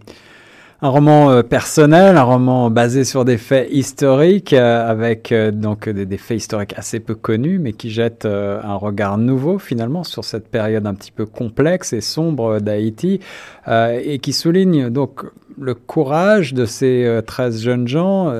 [0.82, 5.90] un roman euh, personnel, un roman basé sur des faits historiques, euh, avec euh, donc
[5.90, 10.50] des, faits historiques assez peu connus, mais qui jettent un regard nouveau finalement sur cette
[10.50, 13.20] période un petit peu complexe et sombre d'Haïti,
[13.68, 15.26] et qui souligne donc
[15.60, 18.32] le courage de ces 13 jeunes gens,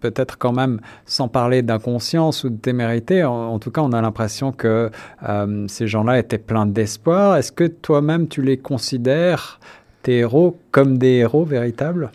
[0.00, 4.00] peut-être quand même sans parler d'inconscience ou de témérité, en, en, tout cas on a
[4.00, 4.90] l'impression que
[5.68, 7.36] ces gens-là étaient pleins d'espoir.
[7.36, 9.60] Est-ce que toi-même tu les considères
[10.08, 12.10] tes héros comme des héros véritables?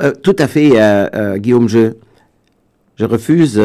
[0.00, 1.68] Euh, Tout à fait, euh, euh, Guillaume.
[1.68, 1.92] Je,
[2.96, 3.60] je refuse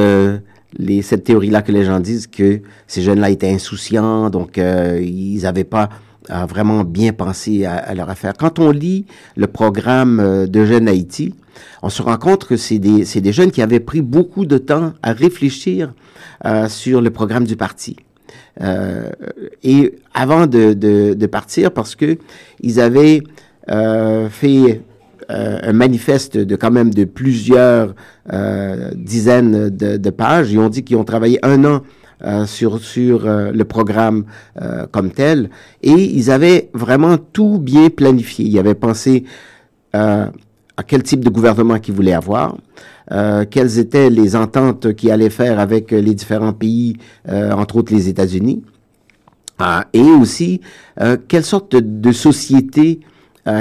[1.01, 5.89] cette théorie-là que les gens disent que ces jeunes-là étaient insouciants, donc ils n'avaient pas
[6.29, 8.33] vraiment bien pensé à, leur affaire.
[8.37, 9.05] Quand on lit
[9.35, 11.33] le programme de Jeunes Haïti,
[11.81, 15.13] on se rend compte que c'est des, jeunes qui avaient pris beaucoup de temps à
[15.13, 15.93] réfléchir
[16.67, 17.95] sur le programme du parti.
[18.61, 19.09] Euh,
[19.63, 22.17] et avant de, partir, parce que
[22.61, 23.21] ils avaient
[23.69, 24.81] euh, fait
[25.29, 27.95] euh, un manifeste de quand même de plusieurs
[28.95, 30.51] dizaines de, pages.
[30.51, 31.81] Ils ont dit qu'ils ont travaillé un an
[32.45, 34.25] sur sur le programme
[34.91, 35.49] comme tel,
[35.83, 38.45] et ils avaient vraiment tout bien planifié.
[38.45, 39.23] Ils avaient pensé
[39.93, 42.55] à quel type de gouvernement qu'ils voulaient avoir.
[43.11, 46.97] Euh, quelles étaient les ententes qu'il allait faire avec les différents pays,
[47.29, 48.63] euh, entre autres les États-Unis,
[49.61, 50.61] euh, et aussi
[51.27, 52.99] quelle sorte de, société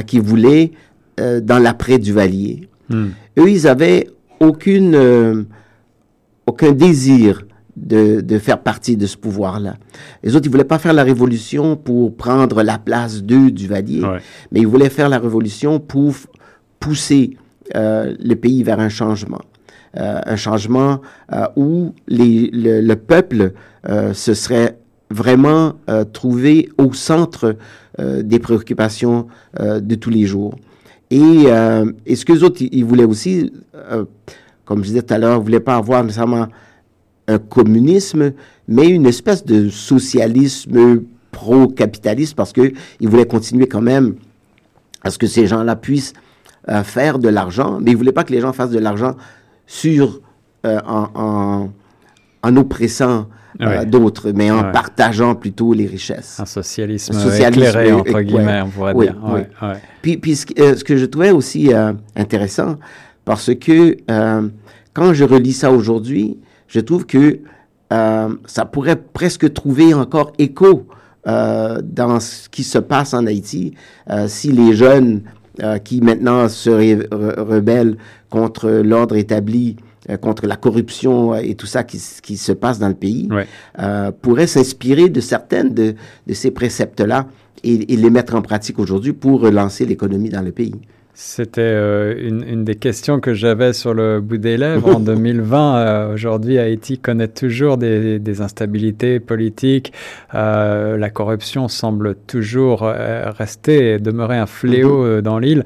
[0.06, 0.72] qu'ils voulaient
[1.18, 2.68] dans l'après Duvalier.
[2.88, 3.08] Hmm.
[3.38, 4.08] Eux, ils avaient
[4.40, 5.46] aucune,
[6.46, 7.42] aucun désir
[7.76, 9.76] de, de, faire partie de ce pouvoir-là.
[10.22, 14.02] Les autres, ils voulaient pas faire la révolution pour prendre la place d'eux, Duvalier,
[14.50, 16.14] mais ils voulaient faire la révolution pour
[16.80, 19.40] pousser euh, le pays vers un changement.
[19.98, 21.00] Euh, un changement
[21.32, 23.52] euh, où le, peuple
[24.12, 24.78] se serait
[25.10, 25.74] vraiment
[26.12, 27.56] trouvé au centre
[27.98, 29.28] des préoccupations
[29.60, 30.56] de tous les jours.
[31.12, 31.44] Et,
[32.04, 33.52] et ce que les autres, ils, voulaient aussi,
[34.64, 36.48] comme je disais tout à l'heure, ils ne voulaient pas avoir nécessairement
[37.28, 38.32] un communisme,
[38.66, 44.16] mais une espèce de socialisme pro-capitaliste parce qu'ils voulaient continuer quand même
[45.02, 46.12] à ce que ces gens-là puissent
[46.84, 49.14] faire de l'argent, mais il voulait pas que les gens fassent de l'argent
[49.66, 50.20] sur
[50.64, 51.68] euh, en,
[52.42, 53.26] en, oppressant
[53.60, 56.40] euh, d'autres, mais en partageant plutôt les richesses.
[56.40, 57.14] Un socialisme,
[57.62, 59.16] éclairé, entre guillemets, on pourrait dire.
[60.02, 61.70] Puis, puis euh, ce, que je trouvais aussi
[62.14, 62.76] intéressant,
[63.24, 63.96] parce que
[64.92, 67.40] quand je relis ça aujourd'hui, je trouve que
[67.90, 70.86] ça pourrait presque trouver encore écho
[71.24, 73.74] dans ce qui se passe en Haïti
[74.26, 75.22] si les jeunes
[75.62, 77.96] euh, qui maintenant se rebellent
[78.30, 79.76] contre l'ordre établi
[80.20, 83.44] contre la corruption et tout ça qui, qui se passe dans le pays, Ouais.
[83.80, 85.94] euh, pourrait s'inspirer de certaines de,
[86.28, 87.26] de ces préceptes-là
[87.64, 90.76] et, et les mettre en pratique aujourd'hui pour relancer l'économie dans le pays.
[91.18, 95.76] C'était euh, une, une des questions que j'avais sur le bout des lèvres en 2020.
[95.78, 99.94] Euh, Aujourd'hui, Haïti connaît toujours des, des instabilités politiques.
[100.34, 105.64] Euh, la corruption semble toujours euh, rester et demeurer un fléau euh, dans l'île.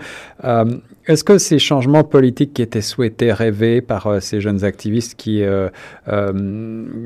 [1.07, 5.43] Est-ce que ces changements politiques qui étaient souhaités, rêvés par euh, ces jeunes activistes qui,
[5.43, 5.69] euh,
[6.09, 6.33] euh,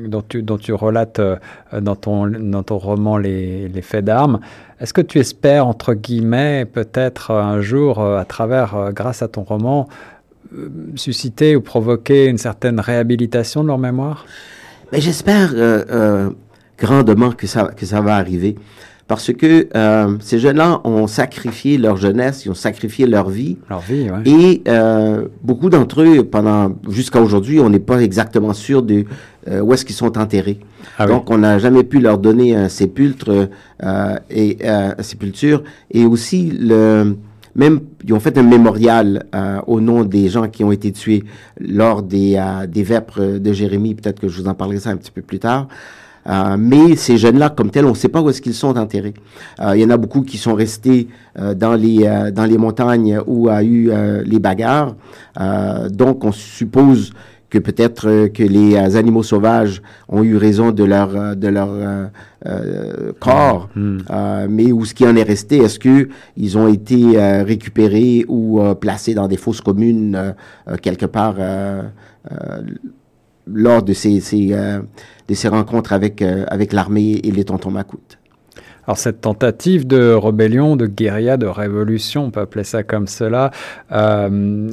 [0.07, 0.21] dont,
[0.57, 1.21] tu, relates
[1.71, 4.41] dans, ton, roman Les, les faits d'armes,
[4.81, 9.87] est-ce que tu espères, entre guillemets, peut-être un jour, à travers, grâce à ton roman,
[10.95, 14.25] susciter ou provoquer une certaine réhabilitation de leur mémoire?
[14.91, 15.53] Mais j'espère
[16.77, 18.57] grandement que ça, que ça va arriver.
[19.07, 23.57] Parce que euh, ces jeunes-là ont sacrifié leur jeunesse, ils ont sacrifié leur vie.
[23.69, 24.23] Leur vie, ouais.
[24.25, 29.05] Et euh, beaucoup d'entre eux, pendant jusqu'à aujourd'hui, on n'est pas exactement sûr de
[29.47, 30.59] euh, où est-ce qu'ils sont enterrés.
[30.97, 31.11] Ah oui.
[31.11, 33.49] Donc, on n'a jamais pu leur donner un sépulcre
[33.83, 35.61] euh, et euh, sépulture.
[35.91, 37.15] Et aussi, le,
[37.53, 41.23] même, ils ont fait un mémorial euh, au nom des gens qui ont été tués
[41.59, 43.93] lors des, euh, des vêpres de Jérémie.
[43.93, 45.67] Peut-être que je vous en parlerai ça un petit peu plus tard.
[46.27, 49.13] Euh, mais ces jeunes-là, comme tels, on ne sait pas où est-ce qu'ils sont enterrés.
[49.59, 51.07] Euh, il y en a beaucoup qui sont restés
[51.39, 53.91] euh, dans les dans les montagnes où a eu
[54.25, 54.95] les bagarres.
[55.91, 57.11] Donc, on suppose
[57.49, 62.05] que peut-être que les animaux sauvages ont eu raison de leur de leur euh,
[62.45, 63.97] euh, corps, Hmm.
[64.09, 68.61] Euh, mais où ce qui en est resté, est-ce que ils ont été récupérés ou
[68.79, 70.35] placés dans des fosses communes
[70.81, 71.35] quelque part
[73.47, 74.55] lors de ces, ces,
[75.27, 78.17] de ces rencontres avec, euh, avec l'armée et les tontons macoutes.
[78.87, 83.51] Alors cette tentative de rébellion, de guérilla, de révolution, on peut appeler ça comme cela,
[83.91, 84.69] euh,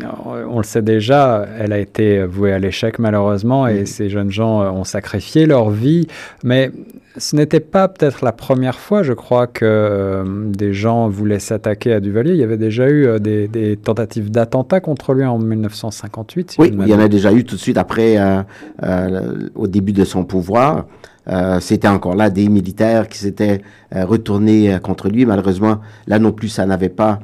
[0.49, 4.63] on le sait déjà, elle a été vouée à l'échec malheureusement et ces jeunes gens
[4.63, 6.07] euh, ont sacrifié leur vie,
[6.45, 6.71] mais
[7.17, 11.93] ce n'était pas peut-être la première fois, je crois, que euh, des gens voulaient s'attaquer
[11.93, 12.33] à Duvalier.
[12.33, 16.53] Il y avait déjà eu euh, des, des tentatives d'attentat contre lui en 1958.
[16.53, 19.93] si Oui, il y en a déjà eu tout de suite après, euh, au début
[19.93, 20.87] de son pouvoir.
[21.29, 23.63] Euh, C'était encore là des militaires qui s'étaient
[23.95, 25.25] euh, retournés euh, contre lui.
[25.25, 27.21] Malheureusement, là non plus, ça n'avait pas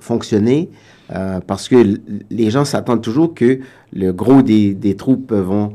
[0.00, 0.68] fonctionné
[1.46, 1.98] parce que
[2.30, 5.72] les gens s'attendent toujours que le gros des, des troupes vont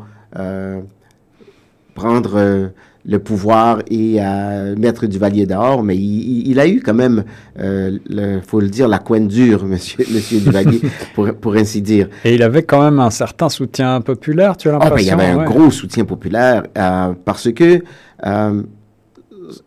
[1.95, 2.69] prendre
[3.07, 6.01] le pouvoir et euh, mettre Duvalier dehors, mais il,
[6.39, 7.23] il- il a eu quand même,
[7.59, 10.81] euh, le, faut le dire, la coine dure, monsieur, monsieur Duvalier,
[11.13, 12.07] pour, pour ainsi dire.
[12.23, 15.09] Et il avait quand même un certain soutien populaire, tu as Ah, ben, il y
[15.09, 17.83] l'impression avait un gros soutien populaire euh, parce que
[18.25, 18.61] euh,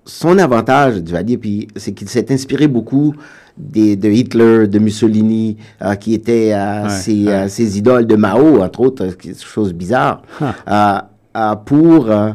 [0.04, 3.14] son avantage, Duvalier, puis c'est qu'il s'est inspiré beaucoup
[3.56, 7.32] des, de Hitler, de Mussolini, euh, qui étaient euh, Ouais, ses, ouais.
[7.32, 11.04] euh, ses idoles de Mao, entre autres, euh, chose bizarre, Ah.
[11.36, 12.30] euh, euh, pour euh,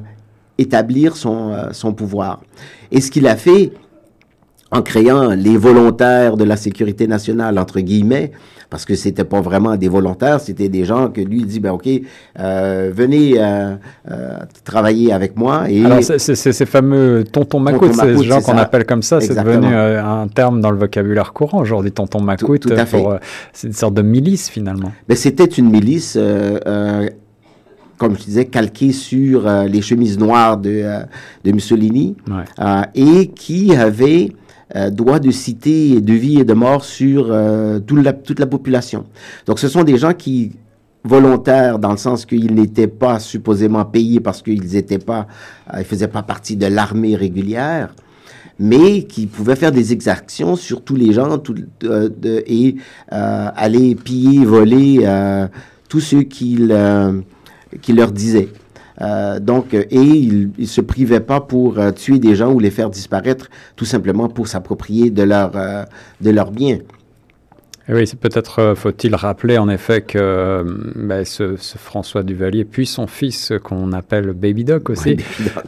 [0.57, 2.41] établir son, euh, son pouvoir.
[2.91, 3.71] Et ce qu'il a fait
[4.73, 8.31] en créant les volontaires de la sécurité nationale, entre guillemets,
[8.71, 11.69] parce que c'était pas vraiment des volontaires, c'était des gens que lui il dit, ben
[11.73, 11.87] ok,
[12.39, 13.75] euh, venez euh,
[14.09, 15.69] euh, travailler avec moi.
[15.69, 19.35] Et Alors, c'est ces fameux tonton macoute, Tonton ces gens qu'on appelle comme ça, c'est
[19.35, 22.63] devenu un terme dans le vocabulaire courant aujourd'hui, tonton macoute.
[22.63, 22.97] tout à fait.
[22.97, 23.17] pour,
[23.53, 24.91] c'est une sorte de milice finalement.
[25.07, 26.17] Ben, c'était une milice,
[28.03, 30.99] comme je disais, calquée sur euh, les chemises noires de, euh,
[31.45, 32.43] de Mussolini, Ouais.
[32.59, 34.31] euh, et qui avait
[34.91, 37.25] droit de cité de vie et de mort sur
[37.85, 39.05] tout la- toute la population.
[39.45, 40.53] Donc, ce sont des gens qui
[41.03, 45.27] volontaires dans le sens qu'ils n'étaient pas supposément payés parce qu'ils n'étaient pas,
[45.77, 47.93] ils faisaient pas partie de l'armée régulière,
[48.57, 52.75] mais qui pouvaient faire des exactions sur tous les gens tout, de- et
[53.11, 55.05] aller piller, voler
[55.87, 56.73] tous ceux qu'ils
[57.73, 58.49] euh, qui leur disaient.
[59.01, 62.59] Euh, donc, euh, et ils ne se privaient pas pour euh, tuer des gens ou
[62.59, 66.79] les faire disparaître, tout simplement pour s'approprier de leurs biens.
[67.89, 70.63] Et oui, c'est peut-être euh, faut-il rappeler en effet que euh,
[70.95, 75.17] ben, ce, ce François Duvalier, puis son fils euh, qu'on appelle Baby Doc aussi,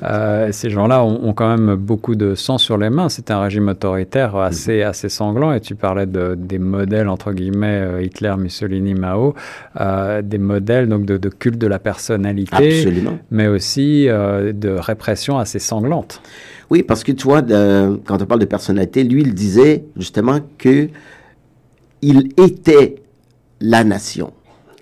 [0.02, 3.10] euh, ces gens-là ont, ont quand même beaucoup de sang sur les mains.
[3.10, 5.52] C'était un régime autoritaire assez, assez sanglant.
[5.52, 9.36] Et tu parlais de, des modèles, entre guillemets, Hitler, Mussolini, Mao,
[9.82, 13.20] euh, des modèles donc de, de culte de la personnalité, Absolument.
[13.30, 16.22] mais aussi euh, de répression assez sanglante.
[16.70, 20.40] Oui, parce que tu vois, de- quand on parle de personnalité, lui, il disait justement
[20.58, 20.88] que
[22.10, 22.96] il était
[23.62, 24.32] la nation.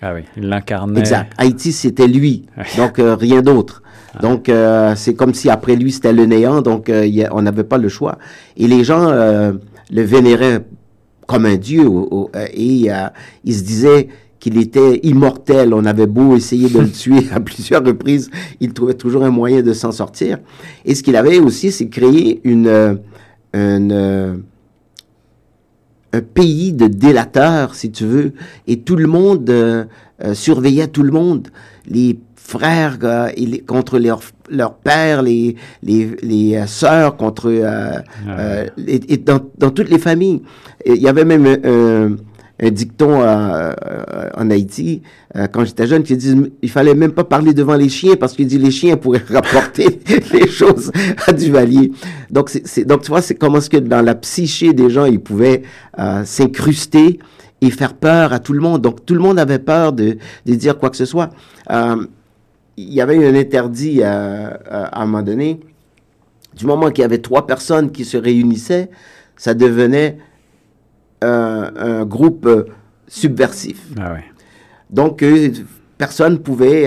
[0.02, 1.00] Ah oui, il l'incarnait.
[1.00, 1.32] Exact.
[1.38, 2.44] Haïti, c'était lui.
[2.76, 3.82] Donc, euh, rien d'autre.
[4.20, 6.60] Donc, euh, c'est comme si après lui, c'était le néant.
[6.60, 8.18] Donc, euh, il y a- on n'avait pas le choix.
[8.56, 10.60] Et les gens le vénéraient
[11.26, 11.84] comme un dieu.
[12.52, 12.88] et
[13.44, 14.08] ils se disaient
[14.38, 15.72] qu'il était immortel.
[15.72, 19.62] On avait beau essayer de le tuer à plusieurs reprises, il trouvait toujours un moyen
[19.62, 20.36] de s'en sortir.
[20.84, 22.98] Et ce qu'il avait aussi, c'est créer une,
[23.54, 24.42] une
[26.14, 28.32] un pays de délateurs, si tu veux,
[28.66, 29.84] et tout le monde euh,
[30.34, 31.48] surveillait tout le monde.
[31.86, 33.30] Les frères euh,
[33.66, 37.50] contre leurs leur pères, les, les, les euh, sœurs contre...
[37.50, 37.98] Euh,
[38.28, 40.42] euh et, dans, dans, toutes les familles.
[40.84, 41.46] Il y avait même
[42.60, 45.02] un, dicton en Haïti,
[45.52, 48.46] quand j'étais jeune, qui dit il fallait même pas parler devant les chiens parce qu'il
[48.46, 50.00] dit les chiens pourraient rapporter
[50.32, 50.92] les choses
[51.26, 51.92] à Duvalier.
[52.30, 55.20] Donc, c'est, donc tu vois, c'est comment est-ce que dans la psyché des gens, ils
[55.20, 55.62] pouvaient
[56.24, 57.18] s'incruster
[57.60, 58.82] et faire peur à tout le monde.
[58.82, 61.30] Donc, tout le monde avait peur de, de dire quoi que ce soit.
[61.70, 62.06] Euh,
[62.76, 65.60] il y avait un interdit à, à, un moment donné.
[66.56, 68.90] Du moment qu'il y avait trois personnes qui se réunissaient,
[69.36, 70.18] ça devenait
[71.24, 72.64] un, un groupe euh,
[73.08, 73.80] subversif.
[73.98, 74.24] Ah ouais.
[74.90, 75.50] Donc, euh,
[75.98, 76.82] personne pouvait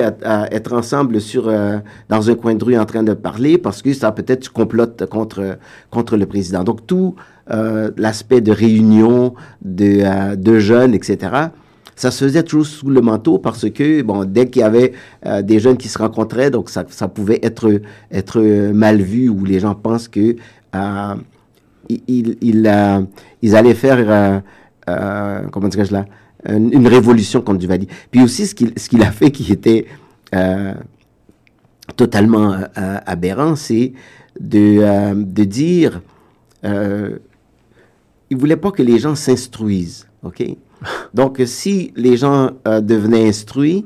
[0.51, 1.77] être ensemble sur, euh,
[2.09, 5.57] dans un coin de rue en train de parler parce que ça peut-être complote contre,
[5.89, 6.63] contre le président.
[6.63, 7.15] Donc, tout
[7.51, 11.17] euh, l'aspect de réunion de, de jeunes, etc.,
[11.95, 14.93] ça se faisait toujours sous le manteau parce que, bon, dès qu'il y avait
[15.41, 18.39] des jeunes qui se rencontraient, donc ça, ça pouvait être, être
[18.71, 20.35] mal vu ou les gens pensent que
[21.89, 23.01] ils, ils, euh,
[23.41, 24.41] ils, allaient faire,
[24.89, 26.05] euh, comment dirais-je là,
[26.47, 27.87] une, une, révolution contre Duvalier.
[28.11, 29.85] Puis aussi, ce qu'il qu'il a fait qui était
[31.95, 33.93] totalement aberrant, c'est
[34.39, 36.01] de, de dire,
[36.63, 40.43] il voulait pas que les gens s'instruisent, OK?
[41.13, 43.85] Donc, si les gens euh, devenaient instruits,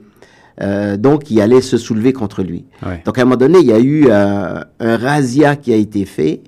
[0.62, 2.66] euh, donc, ils allaient se soulever contre lui.
[2.86, 3.02] Ouais.
[3.06, 6.06] Donc, à un moment donné, il y a eu euh, un razzia qui a été
[6.06, 6.42] fait.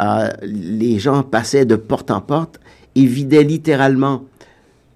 [0.00, 2.60] Euh, les gens passaient de porte en porte
[2.94, 4.24] et vidaient littéralement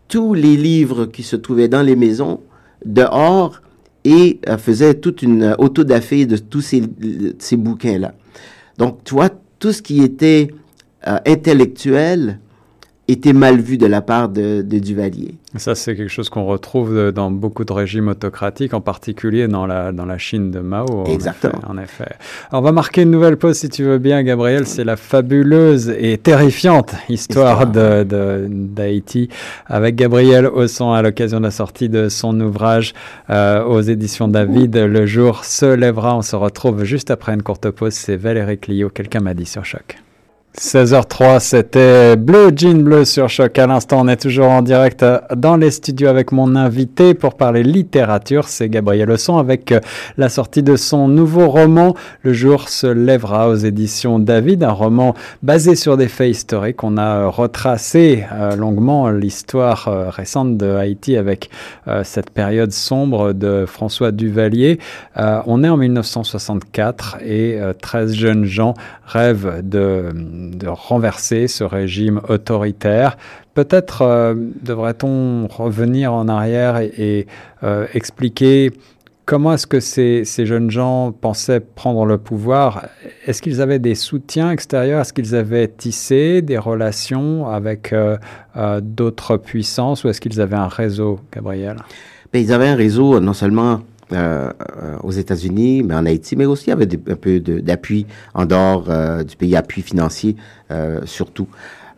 [0.09, 2.41] tous les livres qui se trouvaient dans les maisons
[2.85, 3.61] dehors
[4.05, 6.83] et euh, faisaient toute une autodafé de tous ces,
[7.39, 8.15] ces bouquins-là.
[8.79, 10.49] Donc, tu vois, tout ce qui était
[11.07, 12.39] euh, intellectuel
[13.09, 15.35] était mal vu de la part de, de Duvalier.
[15.57, 19.93] Ça, c'est quelque chose qu'on retrouve dans beaucoup de régimes autocratiques, en particulier dans la,
[19.93, 21.05] dans la Chine de Mao.
[21.07, 21.61] Exactement.
[21.67, 22.15] En effet, en effet.
[22.51, 24.67] Alors, on va marquer une nouvelle pause, si tu veux bien, Gabriel.
[24.67, 28.45] C'est la fabuleuse et terrifiante histoire, histoire.
[28.47, 29.31] d'Haïti
[29.67, 32.93] avec Gabriel Osson à l'occasion de la sortie de son ouvrage
[33.31, 34.77] euh, aux éditions David.
[34.77, 36.15] Le jour se lèvera.
[36.15, 37.95] On se retrouve juste après une courte pause.
[37.95, 38.91] C'est Valérie Clio.
[38.91, 39.97] Quelqu'un m'a dit sur Choc.
[40.57, 43.59] 16h03, c'était Bleu Jean Bleu sur Choc.
[43.59, 45.05] À l'instant, on est toujours en direct
[45.37, 48.49] dans les studios avec mon invité pour parler littérature.
[48.49, 49.73] C'est Gabriel Leçon avec
[50.17, 55.15] la sortie de son nouveau roman Le jour se lèvera aux éditions David, un roman
[55.43, 56.83] basé sur des faits historiques.
[56.83, 61.51] On a retracé euh, longuement l'histoire euh, récente de Haïti avec
[61.87, 64.79] euh, cette période sombre de François Duvalier.
[65.19, 68.75] Euh, on est en 1964 et 13 jeunes gens
[69.07, 73.17] rêvent de de renverser ce régime autoritaire.
[73.55, 77.27] Peut-être euh, devrait-on revenir en arrière et,
[77.65, 78.71] euh, expliquer
[79.25, 82.87] comment est-ce que ces, jeunes gens pensaient prendre le pouvoir?
[83.27, 85.01] Est-ce qu'ils avaient des soutiens extérieurs?
[85.01, 88.17] Est-ce qu'ils avaient tissé des relations avec euh
[88.81, 91.77] d'autres puissances ou est-ce qu'ils avaient un réseau, Gabriel?
[92.33, 94.51] Ben, Ils avaient un réseau non seulement euh,
[95.03, 99.23] aux États-Unis, mais en Haïti, mais aussi avec des, un peu d'appui en dehors euh,
[99.23, 100.37] du pays, appui financier
[100.71, 101.49] euh, surtout.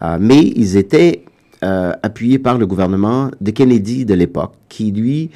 [0.03, 1.25] Euh, mais ils étaient
[1.63, 5.31] euh, appuyés par le gouvernement de Kennedy de l'époque, qui lui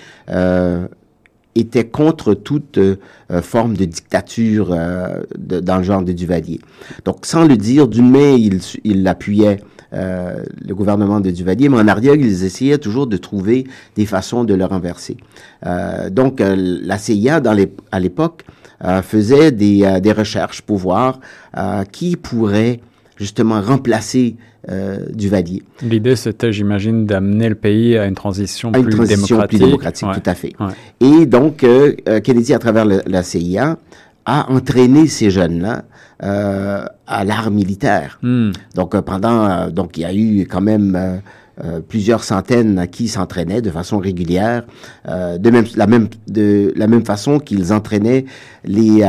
[1.54, 2.80] était contre toute
[3.42, 4.74] forme de dictature
[5.38, 6.60] de, dans le genre de Duvalier.
[7.04, 9.04] Donc, sans le dire, d'une main, il, il
[9.94, 14.44] euh, le gouvernement de Duvalier, mais en arrière, ils essayaient toujours de trouver des façons
[14.44, 15.16] de le renverser.
[15.66, 18.44] Euh, donc, euh, la CIA, dans les, à l'époque,
[18.84, 21.20] euh, faisait des, euh, des, recherches pour voir
[21.56, 22.80] euh, qui pourrait
[23.16, 24.36] justement remplacer
[25.12, 25.62] Duvalier.
[25.82, 29.58] L'idée, c'était, j'imagine, d'amener le pays à une transition, à une plus, transition démocratique.
[29.58, 30.08] plus démocratique.
[30.08, 30.14] Ouais.
[30.14, 30.52] tout à fait.
[30.58, 30.72] Ouais.
[31.22, 31.66] Et donc,
[32.24, 33.76] Kennedy, à travers le, la CIA,
[34.24, 35.82] a entraîné ces jeunes-là euh,
[36.24, 38.18] à l'art militaire.
[38.22, 38.52] Mm.
[38.74, 41.16] Donc euh, pendant, euh, donc il y a eu quand même euh,
[41.64, 44.64] euh, plusieurs centaines qui s'entraînaient de façon régulière,
[45.08, 48.24] euh, de même la même de la même façon qu'ils entraînaient
[48.64, 49.04] les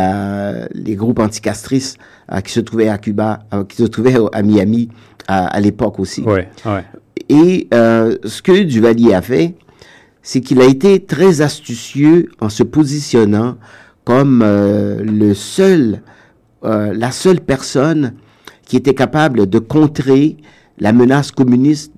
[0.74, 1.98] les groupes anticastristes
[2.44, 3.40] qui se trouvaient à Cuba,
[3.70, 4.90] qui se trouvaient à Miami
[5.28, 6.22] à, à l'époque aussi.
[6.22, 6.84] Ouais, ouais.
[7.30, 9.56] Et ce que Duvalier a fait,
[10.22, 13.58] c'est qu'il a été très astucieux en se positionnant
[14.06, 16.02] comme euh, le seul,
[16.66, 18.14] euh, la seule personne
[18.66, 20.38] qui était capable de contrer
[20.80, 21.94] la menace communiste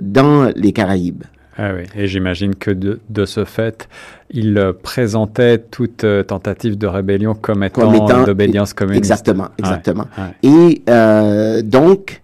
[0.00, 1.24] dans les Caraïbes.
[1.58, 3.88] Ah oui, et j'imagine que de, de, ce fait,
[4.30, 8.98] il présentait toute tentative de rébellion comme étant, d'obédience communiste.
[8.98, 10.06] Exactement, exactement.
[10.42, 12.20] Et euh, donc,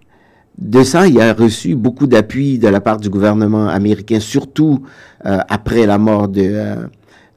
[0.57, 4.83] de ça, il a reçu beaucoup d'appui de la part du gouvernement américain, surtout
[5.25, 6.75] euh, après la mort de, euh,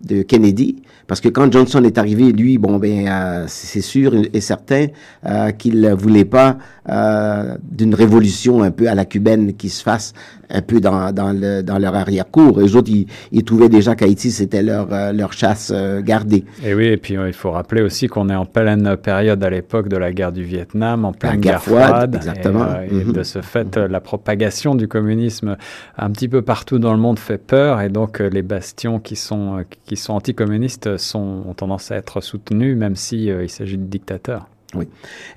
[0.07, 0.83] de Kennedy.
[1.07, 4.87] Parce que quand Johnson est arrivé, lui, bon, ben, euh, c'est sûr et certain
[5.25, 9.83] euh, qu'il ne voulait pas euh, d'une révolution un peu à la cubaine qui se
[9.83, 10.15] fasse
[10.49, 12.61] un peu dans, dans, le, dans leur arrière-cour.
[12.61, 15.73] Eux autres, ils, ils, trouvaient déjà qu'Haïti, c'était leur, leur chasse
[16.05, 16.45] gardée.
[16.65, 19.89] Et oui, et puis il faut rappeler aussi qu'on est en pleine période à l'époque
[19.89, 22.15] de la guerre du Vietnam, en pleine guerre, froide.
[22.15, 22.65] Exactement.
[22.81, 23.13] Et, et mm-hmm.
[23.13, 25.57] de ce fait, la propagation du communisme
[25.99, 29.65] un petit peu partout dans le monde fait peur, et donc les bastions qui sont,
[29.85, 34.47] qui sont anticommunistes sont, ont tendance à être soutenus, même s'il euh, s'agit de dictateurs.
[34.75, 34.89] Oui.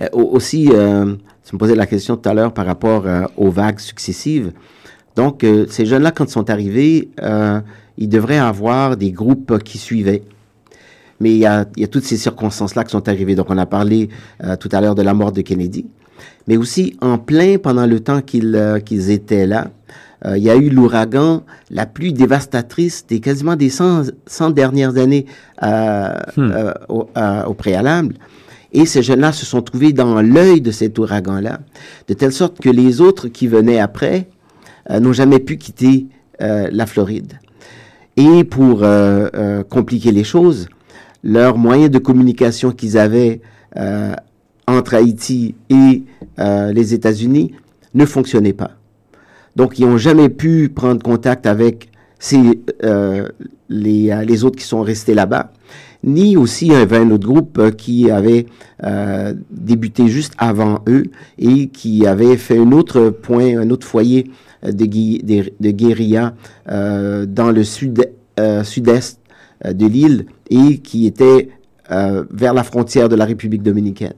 [0.02, 3.06] Euh, aussi, euh, tu me posais la question tout à l'heure par rapport
[3.38, 4.52] aux vagues successives.
[5.16, 7.10] Donc, ces jeunes-là, quand ils sont arrivés,
[7.98, 10.24] ils devraient avoir des groupes qui suivaient.
[11.20, 13.36] Mais il y a, toutes ces circonstances-là qui sont arrivées.
[13.36, 14.10] Donc, on a parlé
[14.60, 15.86] tout à l'heure de la mort de Kennedy.
[16.48, 19.72] Mais aussi, en plein, pendant le temps qu'ils étaient là,
[20.26, 24.98] euh, il y a eu l'ouragan la plus dévastatrice des quasiment des 100, 100 dernières
[24.98, 25.26] années
[25.64, 26.52] euh, hmm.
[26.52, 27.10] euh, au,
[27.48, 28.16] au, préalable.
[28.72, 31.60] Et ces jeunes-là se sont trouvés dans l'œil de cet ouragan-là,
[32.08, 34.28] de telle sorte que les autres qui venaient après
[34.92, 36.06] n'ont jamais pu quitter
[36.40, 37.34] la Floride.
[38.16, 38.86] Et pour
[39.70, 40.68] compliquer les choses,
[41.24, 43.42] leurs moyens de communication qu'ils avaient
[44.68, 46.04] entre Haïti et
[46.38, 47.54] les États-Unis
[47.96, 48.79] ne fonctionnaient pas.
[49.60, 51.90] Donc, ils n'ont jamais pu prendre contact avec
[52.34, 53.28] euh,
[53.68, 55.52] les, euh, les, autres qui sont restés là-bas,
[56.02, 58.46] ni aussi il y avait un autre groupe euh, qui avait
[59.52, 61.04] débuté juste avant eux
[61.38, 64.32] et qui avait fait un autre point, un autre foyer
[64.64, 66.36] de, guérilla
[66.66, 68.10] dans le sud,
[68.64, 69.20] sud-est
[69.66, 71.50] de l'île et qui était
[71.90, 74.14] vers la frontière de la République dominicaine.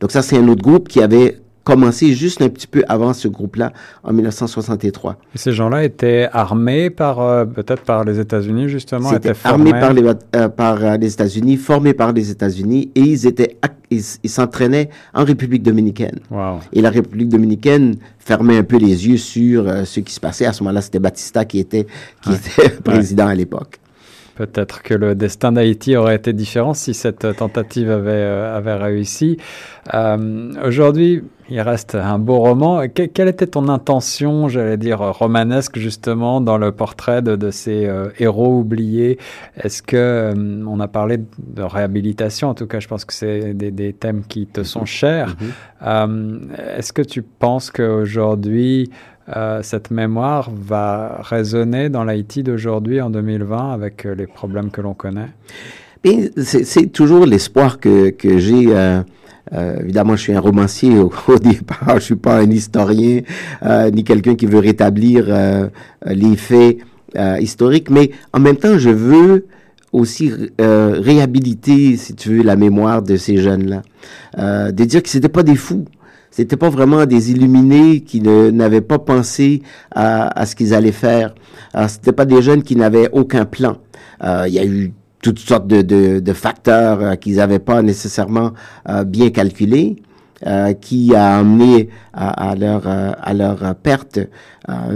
[0.00, 3.28] Donc ça, c'est un autre groupe qui avait commencé juste un petit peu avant ce
[3.28, 5.16] groupe-là, en 1963.
[5.34, 9.92] Et ces gens-là étaient armés par, euh, peut-être par les États-Unis, justement étaient armés par
[9.92, 10.02] les,
[10.36, 13.56] euh, par euh, les États-Unis, formés par les États-Unis, et ils étaient
[13.90, 16.18] ils s'entraînaient en République dominicaine.
[16.30, 16.60] Wow.
[16.72, 20.46] Et la République dominicaine fermait un peu les yeux sur ce qui se passait.
[20.46, 21.86] À ce moment-là, c'était Batista qui était,
[22.22, 23.82] qui était président à l'époque.
[24.34, 29.36] Peut-être que le destin d'Haïti aurait été différent si cette tentative avait, euh, avait réussi.
[29.92, 32.82] Euh, Aujourd'hui, il reste un beau roman.
[32.88, 38.08] quelle était ton intention, j'allais dire, romanesque, justement, dans le portrait de, de ces euh,
[38.18, 39.18] héros oubliés?
[39.56, 43.54] Est-ce que, euh, on a parlé de réhabilitation, en tout cas, je pense que c'est
[43.54, 45.36] des, des, thèmes qui te sont chers.
[45.82, 46.78] Mm-hmm.
[46.78, 48.90] Est-ce que tu penses qu'aujourd'hui,
[49.28, 54.80] euh, cette mémoire va résonner dans l'Haïti d'aujourd'hui, en 2020, avec euh, les problèmes que
[54.80, 55.28] l'on connaît?
[56.04, 58.66] C'est toujours l'espoir que, que j'ai.
[58.68, 59.02] Euh,
[59.52, 63.20] euh, évidemment, je suis un romancier au, départ, je suis pas un historien
[63.64, 65.26] euh, ni quelqu'un qui veut rétablir
[66.06, 66.78] les faits
[67.40, 69.46] historiques, mais en même temps, je veux
[69.92, 73.82] aussi réhabiliter, si tu veux, la mémoire de ces jeunes-là,
[74.70, 75.84] de dire que c'était pas des fous,
[76.30, 81.34] c'était pas vraiment des illuminés qui n'avaient pas pensé à, à ce qu'ils allaient faire.
[81.76, 83.78] Euh, c'était pas des jeunes qui n'avaient aucun plan.
[84.22, 84.92] Euh, il y a eu
[85.22, 88.52] toutes sortes de, de, de facteurs euh, qu'ils n'avaient pas nécessairement
[88.88, 89.96] euh, bien calculés.
[90.44, 94.18] Euh, qui a amené à, à leur à leur perte.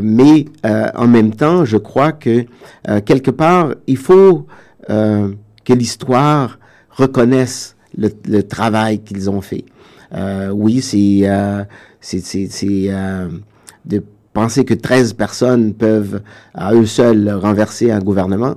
[0.02, 2.46] mais en même temps, je crois que
[3.04, 4.48] quelque part, il faut
[4.88, 6.58] que l'histoire
[6.90, 9.64] reconnaisse le, le travail qu'ils ont fait.
[10.14, 11.64] Euh, oui, c'est euh,
[12.14, 13.28] euh,
[13.84, 14.02] de
[14.32, 16.22] penser que 13 personnes peuvent
[16.54, 18.56] à eux seuls renverser un gouvernement.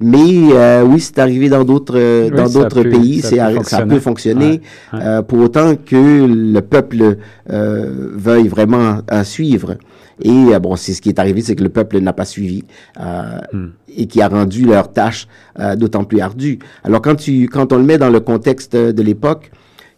[0.00, 4.60] Mais euh, oui, c'est arrivé dans d'autres euh, dans d'autres pays, c'est ça, peut fonctionner
[4.92, 7.18] euh, pour autant que le peuple
[7.50, 9.76] euh, veuille vraiment suivre.
[10.22, 12.64] Et bon, c'est ce qui est arrivé, c'est que le peuple n'a pas suivi
[12.96, 13.66] hmm.
[13.96, 15.26] et qui a rendu leur tâche
[15.76, 16.60] d'autant plus ardue.
[16.84, 19.50] Alors quand tu quand on le met dans le contexte de l'époque,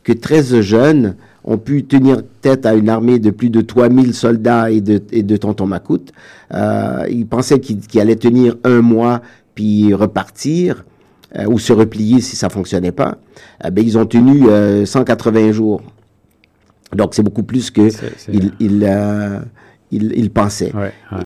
[0.06, 1.16] que 13 jeunes
[1.46, 5.22] ont pu tenir tête à une armée de plus de 3000 soldats et de, et
[5.22, 6.12] de tonton Macoute.
[6.54, 9.20] Euh, ils pensaient qu'ils allaient tenir un mois
[9.56, 10.84] puis repartir
[11.36, 13.18] euh, ou se replier si ça fonctionnait pas.
[13.64, 14.44] Euh, ben, ils ont tenu
[14.86, 15.82] 180 euh, jours.
[16.94, 17.88] Donc c'est beaucoup plus que
[18.28, 18.52] ils,
[19.90, 20.72] ils, pensaient.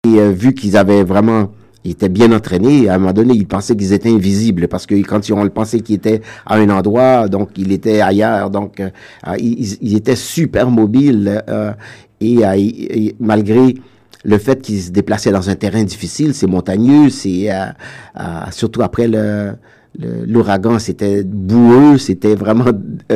[0.07, 1.51] Et vu qu'ils avaient vraiment
[1.85, 2.89] ils étaient bien entraînés.
[2.89, 5.81] À un moment donné, ils pensaient qu'ils étaient invisibles parce que quand ils ont pensé
[5.81, 8.51] qu'ils étaient à un endroit, donc il était ailleurs.
[8.51, 8.91] Donc, euh,
[9.39, 11.73] ils, ils, étaient super mobiles euh,
[12.21, 13.75] et, euh, malgré
[14.25, 17.49] le fait qu'il se déplaçait dans un terrain difficile, c'est montagneux, c'est
[18.51, 19.09] surtout après
[19.99, 22.67] l'ouragan, c'était boueux, c'était vraiment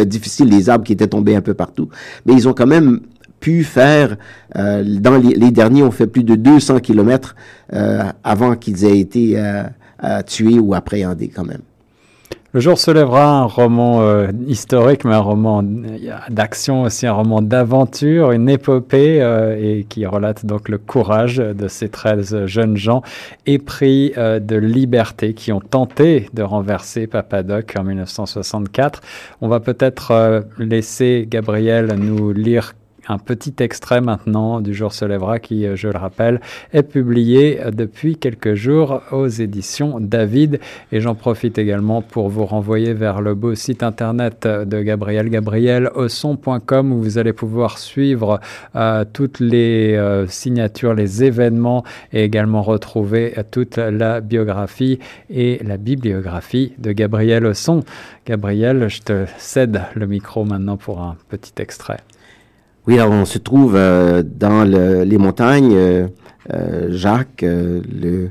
[0.06, 1.88] difficile, les arbres qui étaient tombés un peu partout.
[2.24, 3.00] Mais ils ont quand même
[3.44, 4.16] pu faire,
[4.56, 7.36] euh, dans les, derniers ont fait plus de 200 kilomètres
[7.74, 9.64] euh, avant qu'ils aient été euh,
[10.26, 11.60] tués ou appréhendés quand même.
[12.54, 15.64] Le jour se lèvera, un roman historique, mais un roman
[16.28, 19.16] d'action aussi, un roman d'aventure, une épopée,
[19.60, 23.02] et qui relate donc le courage de ces 13 jeunes gens
[23.44, 29.00] épris de liberté qui ont tenté de renverser Papadoc en 1964.
[29.40, 32.74] On va peut-être laisser Gabriel nous lire
[33.08, 36.40] un petit extrait maintenant du jour se lèvera qui, euh, je le rappelle,
[36.72, 40.60] est publié euh, depuis quelques jours aux éditions David.
[40.92, 46.92] Et j'en profite également pour vous renvoyer vers le beau site internet de Gabriel, gabrielosson.com
[46.92, 48.40] où vous allez pouvoir suivre
[48.76, 49.98] euh, toutes les
[50.28, 54.98] signatures, les événements et également retrouver toute la biographie
[55.30, 57.82] et la bibliographie de Gabriel Osson.
[58.26, 61.98] Gabriel, je te cède le micro maintenant pour un petit extrait.
[62.86, 65.74] Oui, alors on se trouve euh, dans les montagnes.
[65.74, 66.08] Euh,
[66.52, 68.30] euh, Jacques, le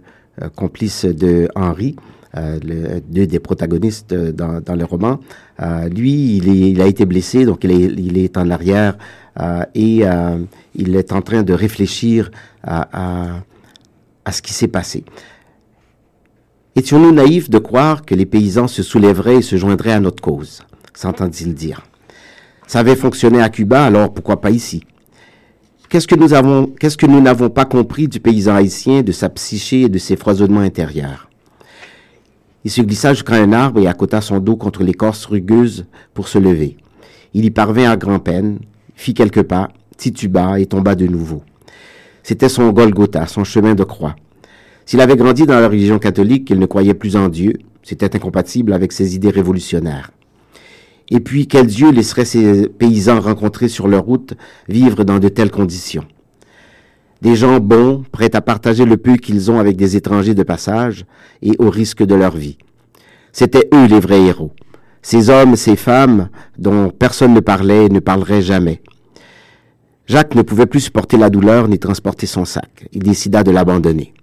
[0.55, 1.95] complice de Henri,
[2.35, 5.19] le, deux des protagonistes dans, dans le roman,
[5.89, 8.97] lui, il, a été blessé, donc il est, en arrière
[9.73, 10.03] et
[10.75, 12.29] il est en train de réfléchir
[12.63, 13.39] à, à,
[14.25, 15.03] à ce qui s'est passé.
[16.75, 20.61] Étions-nous naïfs de croire que les paysans se soulèveraient et se joindraient à notre cause?
[20.95, 21.83] s'entend-il dire.
[22.67, 24.83] Ça avait fonctionné à Cuba, alors pourquoi pas ici?
[25.89, 29.29] Qu'est-ce que nous avons, qu'est-ce que nous n'avons pas compris du paysan haïtien, de sa
[29.29, 31.29] psyché et de ses foisonnements intérieurs?
[32.65, 36.39] Il se glissa jusqu'à un arbre et accota son dos contre l'écorce rugueuse pour se
[36.39, 36.77] lever.
[37.33, 38.59] Il y parvint à grand-peine,
[38.95, 41.43] fit quelques pas, tituba et tomba de nouveau.
[42.23, 44.15] C'était son Golgotha, son chemin de croix.
[44.85, 47.53] S'il avait grandi dans la religion catholique, il ne croyait plus en Dieu,
[47.83, 50.11] c'était incompatible avec ses idées révolutionnaires.
[51.13, 54.33] Et puis, quel Dieu laisserait ces paysans rencontrés sur leur route
[54.67, 56.05] vivre dans de telles conditions?
[57.21, 61.05] Des gens bons, prêts à partager le peu qu'ils ont avec des étrangers de passage
[61.43, 62.57] et au risque de leur vie.
[63.31, 64.53] C'étaient eux les vrais héros.
[65.03, 68.81] Ces hommes, ces femmes dont personne ne parlait et ne parlerait jamais.
[70.07, 72.87] Jacques ne pouvait plus supporter la douleur ni transporter son sac.
[72.91, 74.15] Il décida de l'abandonner.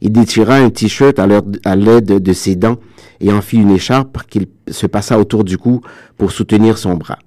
[0.00, 2.76] Il détira un t-shirt à l'aide de ses dents
[3.20, 5.80] et en fit une écharpe qu'il se passa autour du cou
[6.18, 7.18] pour soutenir son bras.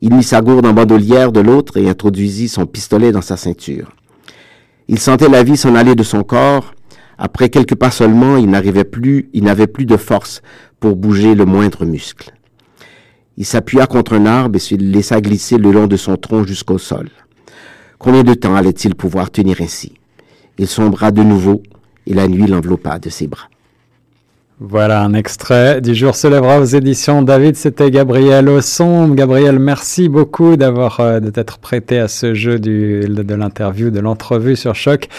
[0.00, 3.92] Il mit sa gourde en bandolière de l'autre et introduisit son pistolet dans sa ceinture.
[4.88, 6.74] Il sentait la vie s'en aller de son corps.
[7.18, 10.42] Après quelques pas seulement, il n'arrivait plus, il n'avait plus de force
[10.78, 12.32] pour bouger le moindre muscle.
[13.38, 16.78] Il s'appuya contre un arbre et se laissa glisser le long de son tronc jusqu'au
[16.78, 17.08] sol.
[17.98, 19.94] Combien de temps allait-il pouvoir tenir ainsi?
[20.58, 21.62] Il sombra de nouveau
[22.06, 23.48] et la nuit l'enveloppa de ses bras.
[24.58, 27.56] Voilà un extrait du jour se lèvera aux éditions David.
[27.56, 29.08] C'était Gabriel Osson.
[29.08, 31.30] Gabriel, merci beaucoup d'avoir euh, de
[31.60, 35.08] prêté à ce jeu de l'interview, de l'entrevue sur Choc.